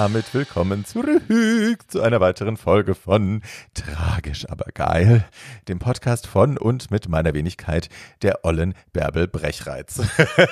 [0.00, 3.42] damit willkommen zurück zu einer weiteren Folge von
[3.74, 5.26] Tragisch aber geil,
[5.68, 7.90] dem Podcast von und mit meiner Wenigkeit,
[8.22, 10.00] der Ollen Bärbel Brechreiz.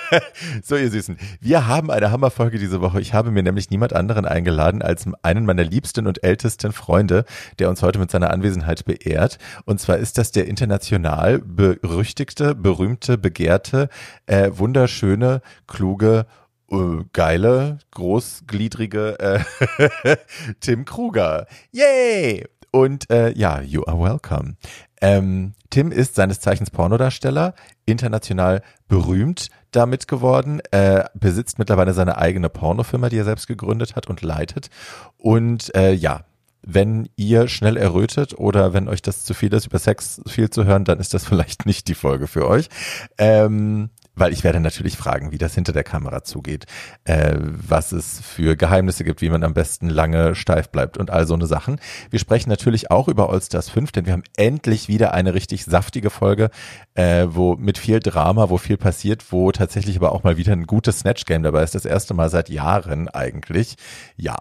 [0.63, 3.01] so, ihr Süßen, wir haben eine Hammerfolge diese Woche.
[3.01, 7.25] Ich habe mir nämlich niemand anderen eingeladen als einen meiner liebsten und ältesten Freunde,
[7.59, 9.39] der uns heute mit seiner Anwesenheit beehrt.
[9.65, 13.89] Und zwar ist das der international berüchtigte, berühmte, begehrte,
[14.27, 16.27] äh, wunderschöne, kluge
[16.71, 20.17] äh, geile, großgliedrige äh,
[20.61, 21.47] Tim Kruger.
[21.73, 22.47] Yay!
[22.71, 24.57] Und äh, ja, you are welcome.
[25.01, 27.55] Ähm, Tim ist seines Zeichens Pornodarsteller,
[27.87, 34.07] international berühmt damit geworden, äh, besitzt mittlerweile seine eigene Pornofirma, die er selbst gegründet hat
[34.07, 34.71] und leitet.
[35.19, 36.25] Und äh, ja,
[36.63, 40.65] wenn ihr schnell errötet oder wenn euch das zu viel ist, über Sex viel zu
[40.65, 42.69] hören, dann ist das vielleicht nicht die Folge für euch.
[43.17, 46.67] Ähm, weil ich werde natürlich fragen, wie das hinter der Kamera zugeht,
[47.05, 51.27] äh, was es für Geheimnisse gibt, wie man am besten lange steif bleibt und all
[51.27, 51.81] so eine Sachen.
[52.11, 56.11] Wir sprechen natürlich auch über Allstars 5, denn wir haben endlich wieder eine richtig saftige
[56.11, 56.51] Folge,
[56.95, 60.67] äh, wo mit viel Drama, wo viel passiert, wo tatsächlich aber auch mal wieder ein
[60.67, 61.75] gutes Snatch-Game dabei ist.
[61.75, 63.77] Das erste Mal seit Jahren eigentlich.
[64.17, 64.37] Ja.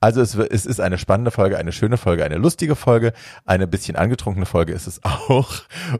[0.00, 3.12] Also es, es ist eine spannende Folge, eine schöne Folge, eine lustige Folge,
[3.44, 5.52] eine bisschen angetrunkene Folge ist es auch.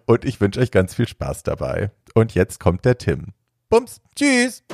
[0.07, 1.91] Und ich wünsche euch ganz viel Spaß dabei.
[2.17, 3.35] Und jetzt kommt der Tim.
[3.69, 4.01] Bums.
[4.15, 4.65] Tschüss.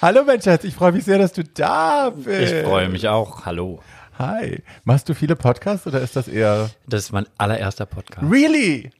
[0.00, 2.50] Hallo Mensch, ich freue mich sehr, dass du da bist.
[2.54, 3.44] Ich freue mich auch.
[3.44, 3.82] Hallo.
[4.18, 4.62] Hi.
[4.84, 6.70] Machst du viele Podcasts oder ist das eher?
[6.86, 8.26] Das ist mein allererster Podcast.
[8.32, 8.90] Really?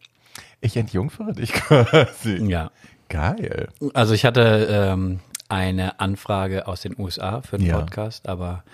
[0.60, 2.44] Ich entjungfere dich quasi.
[2.44, 2.70] Ja.
[3.08, 3.68] Geil.
[3.94, 7.78] Also ich hatte ähm, eine Anfrage aus den USA für den Ja.
[7.80, 8.64] Podcast, aber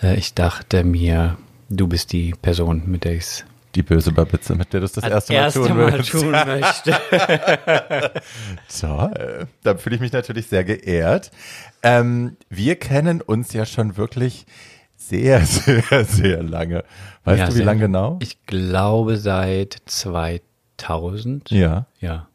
[0.00, 1.38] äh, ich dachte mir,
[1.70, 3.44] du bist die Person, mit der ich es
[3.74, 6.10] Die böse Babitze, mit der du es das erste Mal tun willst.
[6.10, 6.92] tun möchte.
[8.80, 9.46] Toll.
[9.62, 11.30] Da fühle ich mich natürlich sehr geehrt.
[11.82, 14.46] Ähm, wir kennen uns ja schon wirklich
[14.96, 16.84] sehr, sehr, sehr lange.
[17.24, 18.18] Weißt Ja, du, wie lange genau?
[18.20, 21.50] Ich glaube seit 2000.
[21.50, 21.86] ja.
[22.00, 22.28] Ja.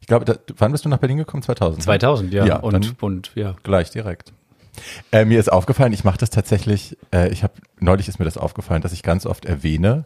[0.00, 1.42] Ich glaube, da, wann bist du nach Berlin gekommen?
[1.44, 1.84] 2000?
[1.84, 2.44] 2000, ja.
[2.44, 3.54] Ja, und, und ja.
[3.62, 4.32] Gleich direkt.
[5.12, 8.36] Äh, mir ist aufgefallen, ich mache das tatsächlich, äh, ich habe, neulich ist mir das
[8.36, 10.04] aufgefallen, dass ich ganz oft erwähne,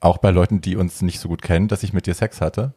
[0.00, 2.74] auch bei Leuten, die uns nicht so gut kennen, dass ich mit dir Sex hatte.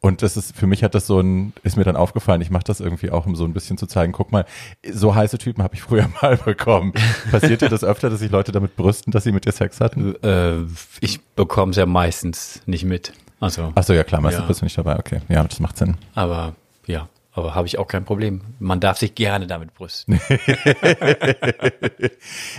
[0.00, 2.64] Und das ist, für mich hat das so ein, ist mir dann aufgefallen, ich mache
[2.64, 4.44] das irgendwie auch, um so ein bisschen zu zeigen, guck mal,
[4.92, 6.92] so heiße Typen habe ich früher mal bekommen.
[7.30, 10.14] Passiert dir das öfter, dass sich Leute damit brüsten, dass sie mit dir Sex hatten?
[10.22, 10.58] Äh,
[11.00, 13.14] ich bekomme es ja meistens nicht mit.
[13.40, 14.48] Also, Achso, ja klar, meistens Ja.
[14.48, 15.20] bist du nicht dabei, okay.
[15.28, 15.96] Ja, das macht Sinn.
[16.14, 16.54] aber
[16.86, 18.42] ja, aber habe ich auch kein Problem.
[18.60, 20.20] Man darf sich gerne damit brüsten.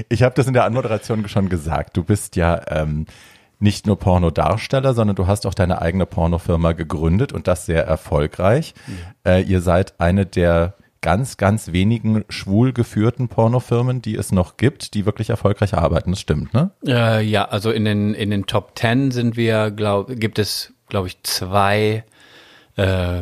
[0.09, 1.97] Ich habe das in der Anmoderation schon gesagt.
[1.97, 3.05] Du bist ja ähm,
[3.59, 8.73] nicht nur Pornodarsteller, sondern du hast auch deine eigene Pornofirma gegründet und das sehr erfolgreich.
[9.25, 14.93] Äh, ihr seid eine der ganz, ganz wenigen schwul geführten Pornofirmen, die es noch gibt,
[14.93, 16.11] die wirklich erfolgreich arbeiten.
[16.11, 16.71] Das stimmt, ne?
[16.85, 21.07] Äh, ja, also in den, in den Top Ten sind wir, glaub, gibt es, glaube
[21.07, 22.03] ich, zwei
[22.75, 23.21] äh,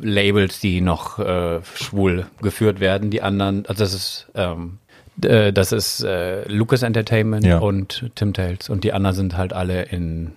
[0.00, 3.10] Labels, die noch äh, schwul geführt werden.
[3.10, 4.78] Die anderen, also das ist, ähm,
[5.22, 7.58] äh, das ist äh, Lucas Entertainment Ja.
[7.58, 10.32] und Tim Tales und die anderen sind halt alle in,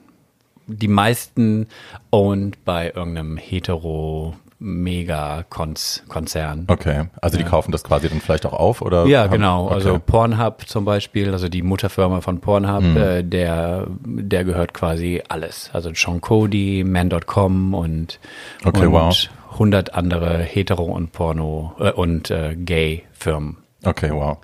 [0.67, 1.67] die meisten
[2.11, 6.65] owned bei irgendeinem hetero Mega-Konzern.
[6.67, 7.05] Okay.
[7.21, 9.05] Also die kaufen das quasi dann vielleicht auch auf oder?
[9.05, 9.65] Ja, haben- genau.
[9.65, 9.73] Okay.
[9.75, 12.97] Also Pornhub zum Beispiel, also die Mutterfirma von Pornhub, Mhm.
[12.97, 15.69] äh, der, der gehört quasi alles.
[15.73, 18.19] Also Sean Cody, Man.com und,
[18.65, 19.29] Okay, und wow.
[19.59, 23.57] 100 andere Hetero- und Porno- äh, und äh, Gay-Firmen.
[23.83, 24.37] Okay, wow.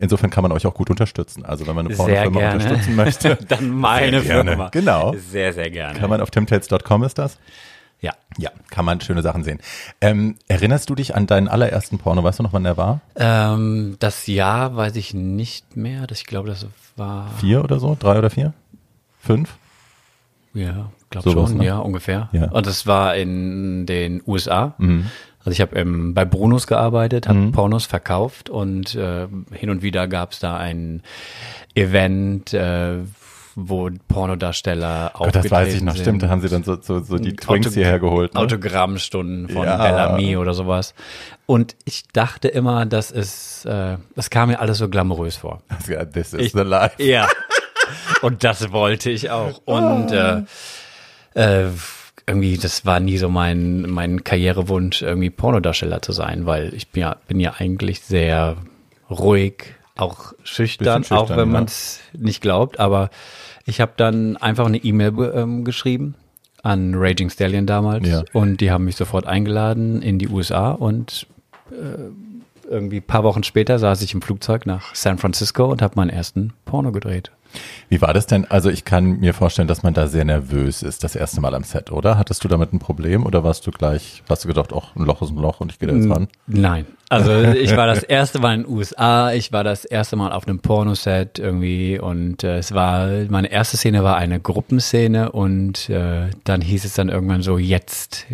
[0.00, 1.44] Insofern kann man euch auch gut unterstützen.
[1.44, 4.22] Also wenn man eine Pornofirma unterstützen möchte, Dann meine.
[4.22, 4.68] Firma.
[4.70, 5.14] Genau.
[5.16, 5.98] Sehr, sehr gerne.
[5.98, 7.38] kann man auf timtales.com ist das?
[8.00, 8.12] ja.
[8.38, 9.58] Ja, kann man schöne Sachen sehen.
[10.00, 12.22] Ähm, erinnerst du dich an deinen allerersten Porno?
[12.24, 13.00] Weißt du noch, wann der war?
[13.16, 16.06] Ähm, das Jahr weiß ich nicht mehr.
[16.06, 17.96] Das, ich glaube, das war, Vier oder so?
[17.98, 18.54] Drei oder vier?
[19.18, 19.56] Fünf?
[20.54, 21.66] ja, glaube Sowas, schon, ne?
[21.66, 22.28] ja, ungefähr.
[22.32, 22.50] Ja.
[22.50, 24.74] Und das war in den USA.
[24.78, 25.06] Mhm.
[25.40, 30.06] Also ich habe ähm, bei Brunos gearbeitet, habe Pornos verkauft und äh, hin und wieder
[30.06, 31.02] gab es da ein
[31.74, 32.98] Event, äh,
[33.56, 35.94] wo Pornodarsteller Gott, das weiß ich noch.
[35.94, 36.02] sind.
[36.02, 38.34] Stimmt, da haben sie dann so, so, so die Twinks Auto- hierher geholt.
[38.34, 38.40] Ne?
[38.40, 39.76] Autogrammstunden von Ja.
[39.76, 40.94] Bellamy oder sowas.
[41.46, 45.62] Und ich dachte immer, das ist, äh, das kam mir alles so glamourös vor.
[46.12, 47.02] This is Ich- the life.
[47.02, 47.26] Ja.
[48.22, 49.60] Und das wollte ich auch.
[49.64, 50.42] Und äh,
[51.34, 51.66] äh,
[52.30, 57.02] irgendwie, das war nie so mein, mein Karrierewunsch, irgendwie Pornodarsteller zu sein, weil ich bin
[57.02, 58.56] ja, bin ja eigentlich sehr
[59.10, 61.52] ruhig, auch schüchtern, Bisschen auch schüchtern, wenn ja.
[61.52, 62.80] man es nicht glaubt.
[62.80, 63.10] Aber
[63.66, 66.14] ich habe dann einfach eine E-Mail ähm, geschrieben
[66.62, 68.22] an Raging Stallion damals Ja.
[68.32, 71.26] und die haben mich sofort eingeladen in die USA und
[71.70, 75.94] äh, irgendwie ein paar Wochen später saß ich im Flugzeug nach San Francisco und habe
[75.96, 77.30] meinen ersten Porno gedreht.
[77.88, 78.44] Wie war das denn?
[78.48, 81.64] Also ich kann mir vorstellen, dass man da sehr nervös ist, das erste Mal am
[81.64, 82.16] Set, oder?
[82.18, 85.22] Hattest du damit ein Problem oder warst du gleich, hast du gedacht, ach, ein Loch
[85.22, 86.28] ist ein Loch und ich gehe da jetzt ran?
[86.46, 86.86] Nein.
[87.08, 90.46] Also ich war das erste Mal in den USA, ich war das erste Mal auf
[90.46, 96.30] einem Pornoset irgendwie und äh, es war, meine erste Szene war eine Gruppenszene und äh,
[96.44, 98.26] dann hieß es dann irgendwann so, jetzt,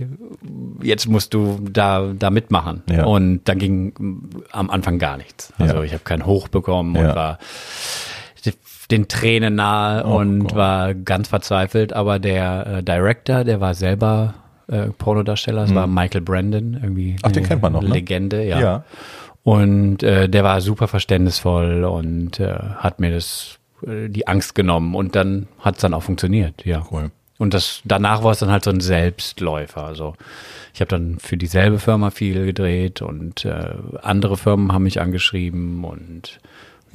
[0.82, 2.82] jetzt musst du da, da mitmachen.
[2.90, 3.06] Ja.
[3.06, 5.54] Und dann ging am Anfang gar nichts.
[5.58, 5.82] Also Ja.
[5.84, 7.08] ich habe keinen Hoch bekommen Ja.
[7.08, 7.38] und war
[8.90, 10.54] den Tränen nahe Oh und Gott.
[10.54, 14.34] war ganz verzweifelt, aber der äh, Director, der war selber
[14.68, 17.16] äh, Pornodarsteller, das war Michael Brandon, irgendwie.
[17.22, 17.88] Ach, den kennt man noch, ne?
[17.88, 18.60] Legende, ja.
[18.60, 18.84] Ja.
[19.42, 24.94] Und äh, der war super verständnisvoll und äh, hat mir das äh, die Angst genommen
[24.94, 26.84] und dann hat es dann auch funktioniert, ja.
[26.90, 27.10] Cool.
[27.38, 29.84] Und das danach war es dann halt so ein Selbstläufer.
[29.84, 30.14] Also
[30.72, 35.84] ich habe dann für dieselbe Firma viel gedreht und äh, andere Firmen haben mich angeschrieben
[35.84, 36.40] und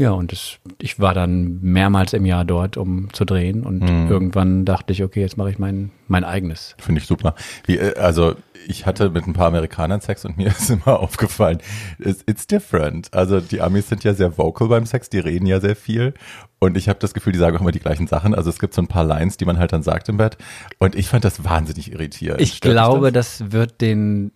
[0.01, 4.65] ja, und das, ich war dann mehrmals im Jahr dort, um zu drehen und irgendwann
[4.65, 6.75] dachte ich, okay, jetzt mache ich mein, mein eigenes.
[6.79, 7.35] Finde ich super.
[7.67, 8.33] Wie, äh, also
[8.67, 11.59] ich hatte mit ein paar Amerikanern Sex und mir ist immer aufgefallen,
[11.99, 13.13] it's, different.
[13.13, 16.15] Also die Amis sind ja sehr vocal beim Sex, die reden ja sehr viel
[16.57, 18.33] und ich habe das Gefühl, die sagen auch immer die gleichen Sachen.
[18.33, 20.35] Also es gibt so ein paar Lines, die man halt dann sagt im Bett
[20.79, 22.41] und ich fand das wahnsinnig irritierend.
[22.41, 23.37] Ich Stört glaube, das?
[23.37, 24.31] das wird denen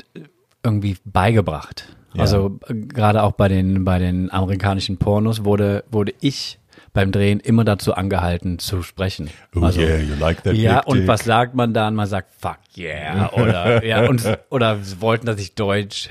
[0.64, 1.88] irgendwie beigebracht.
[2.16, 2.22] Ja.
[2.22, 6.60] Also äh, gerade auch bei den, bei den amerikanischen Pornos wurde, wurde ich
[6.94, 9.30] beim Drehen immer dazu angehalten zu sprechen.
[9.56, 11.08] Oh also, yeah, you like that ja, big und dick.
[11.08, 11.94] was sagt man dann?
[11.94, 16.10] Man sagt fuck yeah oder ja und oder sie wollten, dass ich Deutsch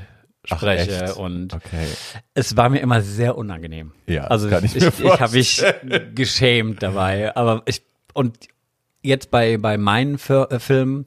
[0.50, 1.16] Ach, spreche echt?
[1.16, 1.86] und Okay.
[2.34, 3.92] es war mir immer sehr unangenehm.
[4.06, 5.64] Ja, also kann ich ich, ich, ich habe mich
[6.14, 8.36] geschämt dabei, aber ich und
[9.02, 11.04] jetzt bei bei meinen äh, Filmen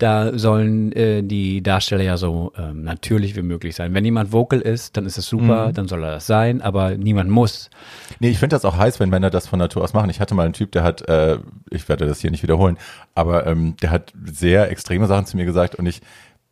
[0.00, 3.94] da sollen äh, die Darsteller ja so ähm, natürlich wie möglich sein.
[3.94, 5.74] Wenn jemand vocal ist, dann ist es super, Mhm.
[5.74, 7.70] dann soll er das sein, aber niemand muss.
[8.18, 10.10] Nee, ich finde das auch heiß, wenn Männer das von Natur aus machen.
[10.10, 11.38] Ich hatte mal einen Typ, der hat, äh,
[11.70, 12.76] ich werde das hier nicht wiederholen,
[13.14, 16.00] aber ähm, der hat sehr extreme Sachen zu mir gesagt und ich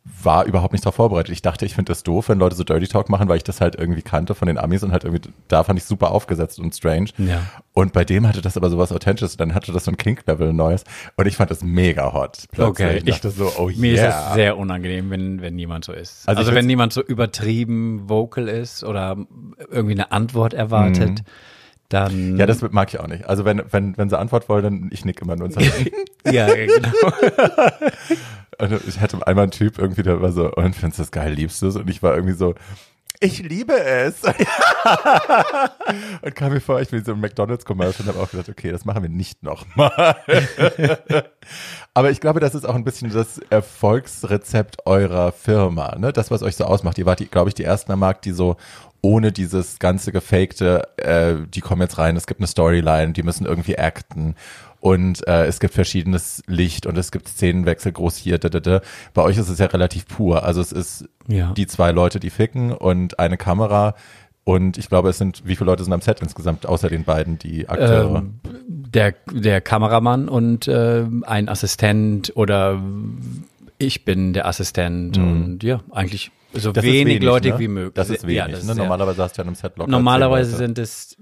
[0.05, 1.31] war überhaupt nicht darauf vorbereitet.
[1.31, 3.61] Ich dachte, ich finde das doof, wenn Leute so Dirty Talk machen, weil ich das
[3.61, 6.73] halt irgendwie kannte von den Amis und halt irgendwie, da fand ich super aufgesetzt und
[6.75, 7.09] strange.
[7.17, 7.41] Ja.
[7.73, 10.83] Und bei dem hatte das aber sowas Authentisches, dann hatte das so ein Kink-Level Neues
[11.15, 12.45] und ich fand das mega hot.
[12.51, 12.87] Plötzlich.
[12.87, 14.07] Okay, ich dachte so, oh Mir yeah.
[14.07, 16.27] ist das sehr unangenehm, wenn, wenn niemand so ist.
[16.27, 19.17] Also Also, ich wenn niemand so übertrieben vocal ist oder
[19.69, 21.23] irgendwie eine Antwort erwartet,
[21.89, 22.33] dann.
[22.33, 22.37] Mhm.
[22.37, 23.25] ja, das mag ich auch nicht.
[23.27, 25.67] Also wenn, wenn, wenn sie Antwort wollen, dann ich nick immer nur und sage,
[26.31, 26.89] ja, genau.
[28.59, 31.33] Und ich hatte einmal einen Typ irgendwie, der war so, und findest du das geil,
[31.33, 31.75] liebst du es?
[31.75, 32.55] Und ich war irgendwie so,
[33.21, 34.23] ich liebe es.
[36.21, 38.85] und kam mir vor, ich bin so ein McDonalds-Commercial und habe auch gedacht, okay, das
[38.85, 40.15] machen wir nicht nochmal.
[41.93, 46.13] Aber ich glaube, das ist auch ein bisschen das Erfolgsrezept eurer Firma, ne?
[46.13, 46.97] Das, was euch so ausmacht.
[46.97, 48.55] Ihr wart, glaube ich, die ersten am Markt, die so
[49.01, 53.45] ohne dieses ganze gefakte, äh, die kommen jetzt rein, es gibt eine Storyline, die müssen
[53.45, 54.35] irgendwie acten
[54.81, 58.81] und äh, es gibt verschiedenes Licht und es gibt Szenenwechsel groß hier, da, da, da.
[59.13, 60.43] Bei euch ist es ja relativ pur.
[60.43, 61.51] Also es ist Ja.
[61.53, 63.95] die zwei Leute, die ficken und eine Kamera
[64.45, 67.37] und ich glaube, es sind, wie viele Leute sind am Set insgesamt, außer den beiden,
[67.37, 68.17] die Akteure?
[68.19, 72.81] Ähm, der, der Kameramann und äh, ein Assistent oder
[73.77, 76.71] ich bin der Assistent und ja, eigentlich so.
[76.71, 77.59] Das ist wenig Leute ne?
[77.59, 77.93] wie möglich.
[77.93, 78.37] Das ist wenig.
[78.37, 78.71] Ja, das ne?
[78.71, 81.15] ist Normalerweise hast du ja einem Set locker Normalerweise sind es,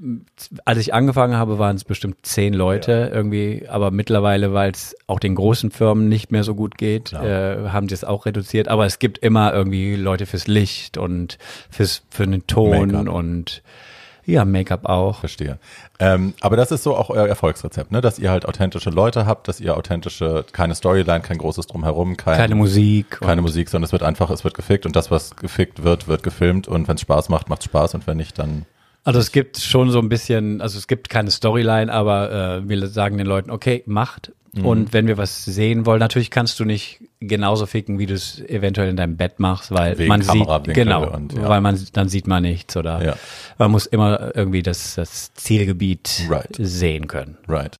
[0.65, 5.19] als ich angefangen habe, waren es bestimmt zehn Leute irgendwie, aber mittlerweile, weil es auch
[5.19, 8.67] den großen Firmen nicht mehr so gut geht, äh, haben sie es auch reduziert.
[8.67, 11.38] Aber es gibt immer irgendwie Leute fürs Licht und
[11.69, 13.62] fürs für den Ton und
[14.27, 15.22] ja, Make-up auch.
[15.22, 15.57] Verstehe.
[16.00, 18.01] Ähm, aber das ist so auch euer Erfolgsrezept, ne?
[18.01, 22.38] Dass ihr halt authentische Leute habt, dass ihr authentische, keine Storyline, kein großes Drumherum, kein,
[22.38, 23.19] Keine Musik.
[23.22, 26.22] keine Musik, sondern es wird einfach, es wird gefickt und das, was gefickt wird, wird
[26.24, 28.65] gefilmt und wenn es Spaß macht, macht Spaß und wenn nicht, dann
[29.05, 32.88] Also es gibt schon so ein bisschen, also es gibt keine Storyline, aber äh, wir
[32.88, 34.34] sagen den Leuten, okay, macht.
[34.53, 34.65] Mhm.
[34.65, 38.39] Und wenn wir was sehen wollen, natürlich kannst du nicht genauso ficken, wie du es
[38.41, 41.50] eventuell in deinem Bett machst, weil Wegen man sieht, genau, und, ja.
[41.50, 43.15] weil man dann sieht man nichts oder Ja.
[43.57, 46.55] man muss immer irgendwie das, das Zielgebiet Right.
[46.59, 47.38] sehen können.
[47.47, 47.75] right.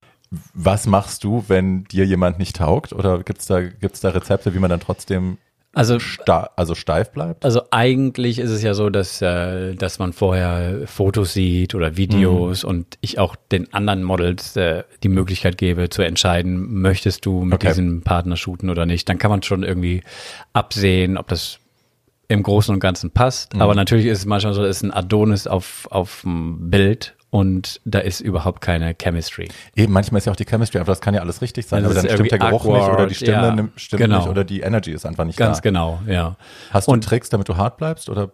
[0.54, 2.92] Was machst du, wenn dir jemand nicht taugt?
[2.92, 5.38] Oder gibt's da, gibt's da Rezepte, wie man dann trotzdem
[5.78, 7.46] Also sta also steif bleibt?
[7.46, 12.64] Also eigentlich ist es ja so, dass, äh, dass man vorher Fotos sieht oder Videos
[12.64, 12.70] Mhm.
[12.70, 17.56] und ich auch den anderen Models äh, die Möglichkeit gebe zu entscheiden, möchtest du mit
[17.56, 17.68] Okay.
[17.68, 19.08] diesem Partner shooten oder nicht.
[19.10, 20.02] Dann kann man schon irgendwie
[20.54, 21.60] absehen, ob das
[22.30, 23.54] im Großen und Ganzen passt.
[23.54, 23.62] Mhm.
[23.62, 27.82] Aber natürlich ist es manchmal so, es ist ein Adonis auf, auf dem Bild und
[27.84, 29.50] da ist überhaupt keine Chemistry.
[29.76, 31.92] Eben, manchmal ist ja auch die Chemistry einfach, das kann ja alles richtig sein, Das
[31.92, 34.20] aber dann stimmt der Geruch nicht oder awkward, die Stimme ja, nimmt, stimmt genau.
[34.20, 35.62] nicht oder die Energy ist einfach nicht Ganz da.
[35.62, 36.38] genau, ja.
[36.72, 38.32] Hast du Tricks, damit du hart bleibst oder?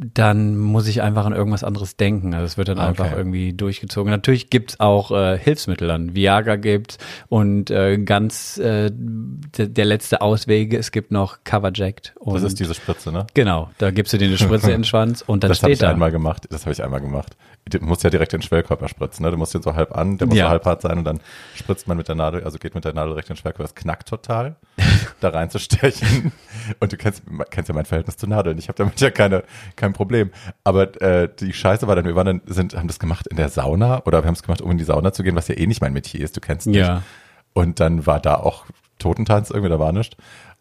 [0.00, 2.32] Dann muss ich einfach an irgendwas anderes denken.
[2.32, 3.14] Also es wird dann einfach Okay.
[3.16, 4.10] irgendwie durchgezogen.
[4.12, 6.14] Natürlich gibt's auch äh, Hilfsmittel dann.
[6.14, 12.14] Viagra gibt's und äh, ganz äh, der, der letzte Ausweg, es gibt noch Coverject.
[12.20, 13.26] Und Das ist diese Spritze, ne?
[13.34, 15.82] Genau, da gibst du dir eine Spritze in den Schwanz und dann Das habe steht
[15.82, 15.90] ich da.
[15.90, 16.46] einmal gemacht.
[16.50, 17.36] Das habe ich einmal gemacht.
[17.68, 19.30] Du musst ja direkt den Schwellkörper spritzen, ne?
[19.32, 20.44] Du musst den so halb an, der muss Ja.
[20.46, 21.20] so halb hart sein und dann
[21.54, 23.64] spritzt man mit der Nadel, also geht mit der Nadel direkt in den Schwellkörper.
[23.64, 24.56] Es knackt total,
[25.20, 26.32] da reinzustechen.
[26.80, 28.58] Und du kennst, kennst ja mein Verhältnis zu Nadeln.
[28.58, 29.44] Ich habe damit ja keine,
[29.76, 30.30] kein Problem.
[30.64, 33.48] Aber äh, die Scheiße war dann, wir waren dann, sind, haben das gemacht in der
[33.48, 35.66] Sauna oder wir haben es gemacht, um in die Sauna zu gehen, was ja eh
[35.66, 36.36] nicht mein Metier ist.
[36.36, 36.76] Du kennst mich.
[36.76, 37.02] Ja.
[37.52, 38.66] Und dann war da auch
[38.98, 40.16] Totentanz irgendwie, da war nichts.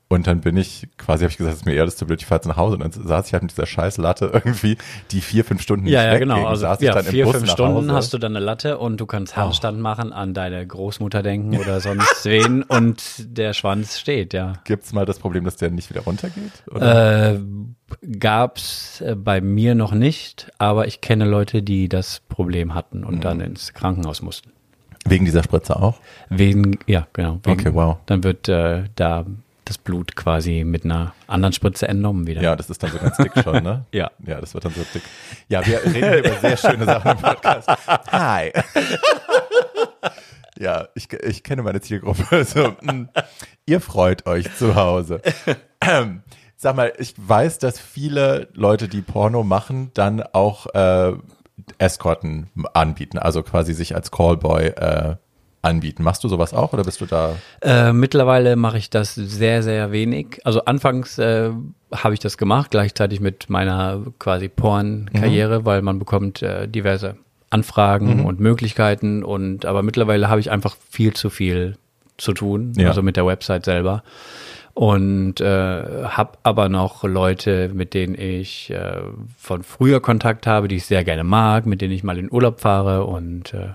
[0.09, 2.21] Und dann bin ich, quasi habe ich gesagt, es ist mir eher das zu blöd,
[2.21, 2.77] ich fahre jetzt nach Hause.
[2.77, 4.77] Und dann saß ich halt mit dieser scheiß Latte irgendwie,
[5.11, 6.29] die vier, fünf Stunden Ja, nicht ja, wegging.
[6.29, 6.47] genau.
[6.47, 7.89] Also saß ich ja, dann im vier, Bus fünf Stunden.
[7.91, 7.93] Oh.
[7.93, 11.81] hast du dann eine Latte und du kannst Handstand machen an deine Großmutter denken oder
[11.81, 13.03] sonst wen und
[13.37, 14.53] der Schwanz steht, ja.
[14.63, 16.51] Gibt's mal das Problem, dass der nicht wieder runtergeht?
[16.71, 17.33] Oder?
[17.33, 17.39] Äh,
[18.19, 23.15] gab's äh, bei mir noch nicht, aber ich kenne Leute, die das Problem hatten und
[23.15, 23.21] Mhm.
[23.21, 24.51] dann ins Krankenhaus mussten.
[25.05, 25.99] Wegen dieser Spritze auch?
[26.29, 27.39] Wegen, ja, genau.
[27.43, 27.97] Wegen, Okay, wow.
[28.05, 29.25] Dann wird äh, da
[29.67, 32.41] das Blut quasi mit einer anderen Spritze entnommen wieder.
[32.41, 33.85] Ja, das ist dann so ganz dick schon, ne?
[33.91, 34.11] Ja.
[34.25, 35.03] Ja, das wird dann so dick.
[35.49, 37.69] Ja, wir reden hier über sehr schöne Sachen im Podcast.
[38.11, 38.51] Hi.
[40.59, 42.43] Ja, ich, ich kenne meine Zielgruppe.
[42.45, 43.09] So, mm,
[43.67, 45.21] ihr freut euch zu Hause.
[45.81, 46.23] Ähm,
[46.55, 51.13] sag mal, ich weiß, dass viele Leute, die Porno machen, dann auch äh,
[51.77, 55.15] Escorten anbieten, also quasi sich als Callboy äh,
[55.67, 56.03] anbieten.
[56.03, 57.35] Machst du sowas auch oder bist du da?
[57.61, 60.39] Äh, mittlerweile mache ich das sehr, sehr wenig.
[60.43, 61.51] Also anfangs äh,
[61.93, 67.15] habe ich das gemacht, gleichzeitig mit meiner quasi Porn-Karriere, weil man bekommt äh, diverse
[67.49, 71.77] Anfragen und Möglichkeiten und aber mittlerweile habe ich einfach viel zu viel
[72.17, 72.89] zu tun, Ja.
[72.89, 74.03] also mit der Website selber.
[74.73, 78.97] Und äh, habe aber noch Leute, mit denen ich äh,
[79.37, 82.59] von früher Kontakt habe, die ich sehr gerne mag, mit denen ich mal in Urlaub
[82.59, 83.69] fahre und äh,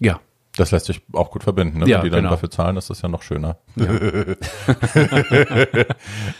[0.00, 0.18] ja,
[0.58, 1.86] Das lässt sich auch gut verbinden, ne?
[1.86, 2.30] Ja, Wenn die dann genau.
[2.30, 3.58] dafür zahlen, ist das ja noch schöner.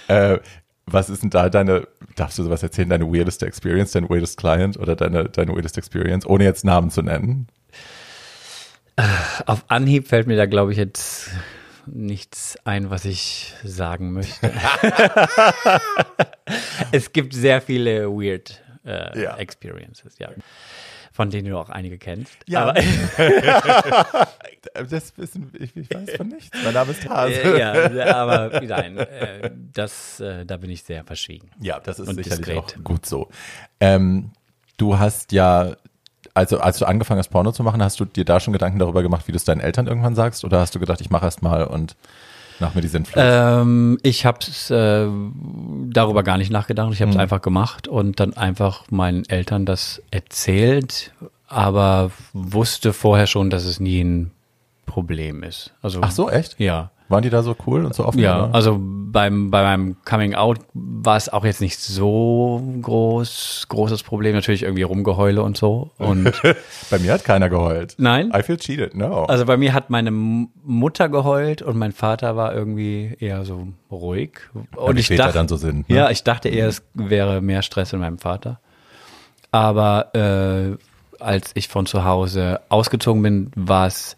[0.08, 0.38] äh,
[0.87, 4.76] was ist denn da deine, darfst du sowas erzählen, deine weirdeste Experience, dein weirdest Client
[4.76, 7.46] oder deine, deine weirdest Experience, ohne jetzt Namen zu nennen?
[9.46, 11.30] Auf Anhieb fällt mir da, glaube ich, jetzt
[11.87, 14.50] nichts ein, was ich sagen möchte.
[16.90, 19.37] es gibt sehr viele weird äh, Ja.
[19.37, 20.30] Experiences, ja.
[21.18, 22.37] Von denen du auch einige kennst.
[22.46, 22.62] Ja.
[22.68, 22.75] Aber,
[24.88, 26.56] Das wissen, ich, ich weiß von nichts.
[26.62, 27.32] Mein Name ist Hase.
[27.32, 31.50] äh, ja, aber nein, äh, das, äh, da bin ich sehr verschwiegen.
[31.60, 32.76] Ja, das ist Und sicherlich diskret.
[32.78, 33.28] auch gut so.
[33.80, 34.30] Ähm,
[34.76, 35.72] du hast ja,
[36.34, 39.02] also als du angefangen hast, Porno zu machen, hast du dir da schon Gedanken darüber
[39.02, 40.44] gemacht, wie du es deinen Eltern irgendwann sagst?
[40.44, 41.96] Oder hast du gedacht, ich mache erst mal und
[42.60, 43.22] nach mir die Sinnflut?
[43.26, 44.38] Ähm, ich habe
[44.70, 45.08] äh,
[45.92, 46.92] darüber gar nicht nachgedacht.
[46.92, 47.20] Ich habe es Mhm.
[47.22, 51.12] einfach gemacht und dann einfach meinen Eltern das erzählt,
[51.46, 54.30] aber wusste vorher schon, dass es nie ein
[54.86, 55.72] Problem ist.
[55.82, 56.58] Also Ach so, echt?
[56.58, 56.90] ja.
[57.08, 58.18] Waren die da so cool und so offen?
[58.18, 58.54] Ja, oder?
[58.54, 64.34] also beim, bei meinem Coming Out war es auch jetzt nicht so groß, großes Problem.
[64.34, 65.90] Natürlich irgendwie Rumgeheule und so.
[65.96, 66.32] Und
[66.90, 67.94] Bei mir hat keiner geheult.
[67.98, 69.24] nein, I feel cheated, no.
[69.24, 74.40] also bei mir hat meine Mutter geheult und mein Vater war irgendwie eher so ruhig.
[74.76, 75.96] Und wie ich dachte, dann so sind, ne?
[75.96, 78.60] ja, ich dachte eher, es wäre mehr Stress in meinem Vater.
[79.50, 80.76] Aber äh,
[81.22, 84.14] als ich von zu Hause ausgezogen bin, war es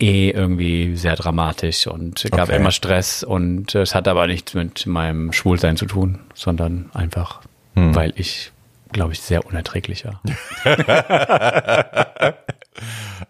[0.00, 2.56] eh irgendwie sehr dramatisch und gab Okay.
[2.56, 7.40] immer Stress und es hat aber nichts mit meinem Schwulsein zu tun, sondern einfach,
[7.74, 7.94] Hm.
[7.94, 8.52] weil ich,
[8.92, 10.20] glaube ich, sehr unerträglich war.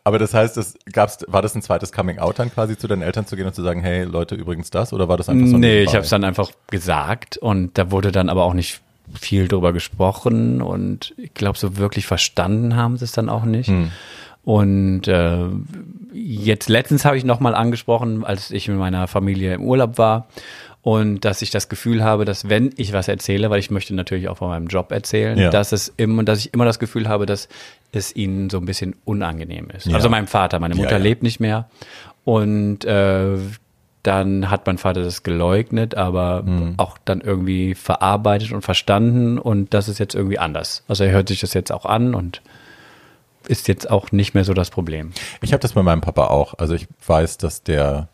[0.05, 3.03] Aber das heißt, es gab's, war das ein zweites Coming Out dann quasi zu deinen
[3.03, 4.93] Eltern zu gehen und zu sagen, hey Leute, übrigens das?
[4.93, 7.91] Oder war das einfach so ein Nee, ich habe es dann einfach gesagt und da
[7.91, 8.81] wurde dann aber auch nicht
[9.19, 13.69] viel drüber gesprochen und ich glaube, so wirklich verstanden haben sie es dann auch nicht.
[13.69, 13.91] Hm.
[14.49, 15.45] Und äh,
[16.15, 20.27] jetzt letztens habe ich nochmal angesprochen, als ich mit meiner Familie im Urlaub war
[20.81, 24.27] und dass ich das Gefühl habe, dass wenn ich was erzähle, weil ich möchte natürlich
[24.31, 25.51] auch von meinem Job erzählen, Ja.
[25.51, 27.51] dass es immer, dass ich immer das Gefühl habe, dass
[27.93, 29.87] es ihnen so ein bisschen unangenehm ist.
[29.87, 29.97] Ja.
[29.97, 30.97] Also meinem Vater, meine Mutter ja.
[30.97, 31.69] lebt nicht mehr
[32.25, 33.37] und äh,
[34.03, 36.75] dann hat mein Vater das geleugnet, aber Hm.
[36.79, 40.85] auch dann irgendwie verarbeitet und verstanden und das ist jetzt irgendwie anders.
[40.89, 42.41] Also er hört sich das jetzt auch an und
[43.49, 45.13] ist jetzt auch nicht mehr so das Problem.
[45.43, 46.55] Ich habe das bei meinem Papa auch.
[46.59, 48.09] Also ich weiß, dass der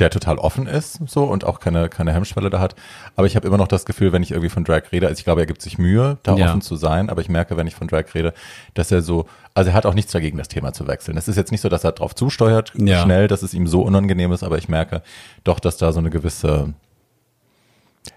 [0.00, 2.74] der total offen ist so und auch keine keine Hemmschwelle da hat.
[3.14, 5.24] Aber ich habe immer noch das Gefühl, wenn ich irgendwie von Drag rede, also ich
[5.24, 6.48] glaube, er gibt sich Mühe, da Ja.
[6.48, 7.10] offen zu sein.
[7.10, 8.34] Aber ich merke, wenn ich von Drag rede,
[8.74, 11.16] dass er so, also er hat auch nichts dagegen, das Thema zu wechseln.
[11.16, 13.02] Es ist jetzt nicht so, dass er drauf zusteuert Ja.
[13.04, 14.42] schnell, dass es ihm so unangenehm ist.
[14.42, 15.00] Aber ich merke
[15.44, 16.74] doch, dass da so eine gewisse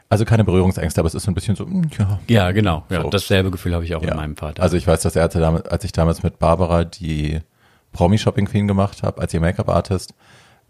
[0.10, 2.20] Also keine Berührungsängste, aber es ist so ein bisschen so, hm, ja.
[2.28, 2.84] Ja, genau.
[2.90, 3.10] Ja, So.
[3.10, 4.10] dasselbe Gefühl habe ich auch ja.
[4.10, 4.64] mit meinem Vater.
[4.64, 7.40] Also ich weiß, dass er, hatte damals, als ich damals mit Barbara die
[7.92, 10.14] Promi-Shopping-Queen gemacht habe, als ihr Make-up-Artist,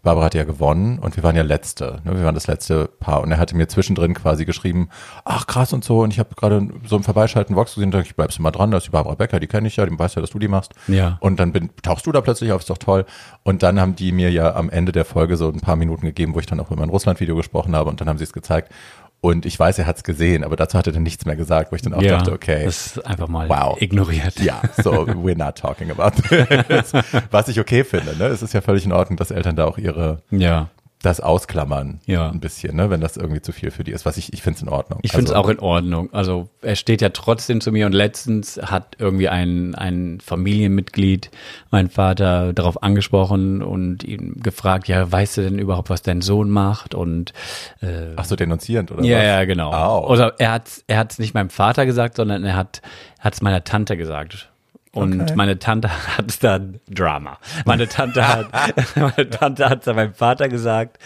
[0.02, 2.00] Barbara hat ja gewonnen und wir waren ja Letzte.
[2.04, 2.16] Ne?
[2.16, 3.20] Wir waren das letzte Paar.
[3.20, 4.88] Und er hatte mir zwischendrin quasi geschrieben,
[5.24, 6.00] ach krass und so.
[6.00, 8.52] Und ich habe gerade so im Vorbeischalten Vox gesehen und dachte, ich bleibst du mal
[8.52, 10.38] dran, da ist die Barbara Becker, die kenne ich ja, die weiß ja, dass du
[10.38, 10.72] die machst.
[10.86, 11.18] Ja.
[11.20, 13.06] Und dann bin, tauchst du da plötzlich auf, ist doch toll.
[13.42, 16.34] Und dann haben die mir ja am Ende der Folge so ein paar Minuten gegeben,
[16.34, 18.72] wo ich dann auch über mein Russland-Video gesprochen habe und dann haben sie es gezeigt.
[19.20, 21.72] Und ich weiß, er hat es gesehen, aber dazu hat er dann nichts mehr gesagt,
[21.72, 22.64] wo ich dann auch ja, dachte, okay.
[22.64, 23.80] Das ist einfach mal Wow.
[23.82, 24.38] ignoriert.
[24.38, 26.92] Ja, so we're not talking about this.
[27.32, 28.26] Was ich okay finde, ne?
[28.26, 30.68] Es ist ja völlig in Ordnung, dass Eltern da auch ihre Ja.
[31.02, 32.28] Das ausklammern Ja.
[32.28, 34.04] ein bisschen, ne, wenn das irgendwie zu viel für die ist.
[34.04, 34.98] Was ich, ich finde es in Ordnung.
[35.02, 36.12] Ich finde es Also, auch in Ordnung.
[36.12, 41.30] Also er steht ja trotzdem zu mir und letztens hat irgendwie ein, ein Familienmitglied
[41.70, 46.50] mein Vater darauf angesprochen und ihn gefragt, ja, weißt du denn überhaupt, was dein Sohn
[46.50, 46.94] macht?
[46.94, 47.32] Und
[47.80, 49.24] äh, Ach so, denunzierend, oder ja, was?
[49.24, 49.72] ja, genau.
[49.72, 50.08] Au.
[50.12, 52.82] Oder er hat er hat's nicht meinem Vater gesagt, sondern er hat
[53.20, 54.50] hat es meiner Tante gesagt.
[54.98, 55.32] Und Okay.
[55.36, 57.38] meine Tante hat dann Drama.
[57.64, 58.46] Meine Tante hat,
[58.96, 60.98] meine Tante hat es meinem Vater gesagt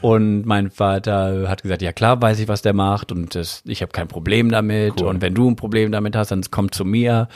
[0.00, 3.82] und mein Vater hat gesagt, ja klar, weiß ich, was der macht und das, ich
[3.82, 5.08] habe kein Problem damit Cool.
[5.08, 7.28] und wenn du ein Problem damit hast, dann komm zu mir.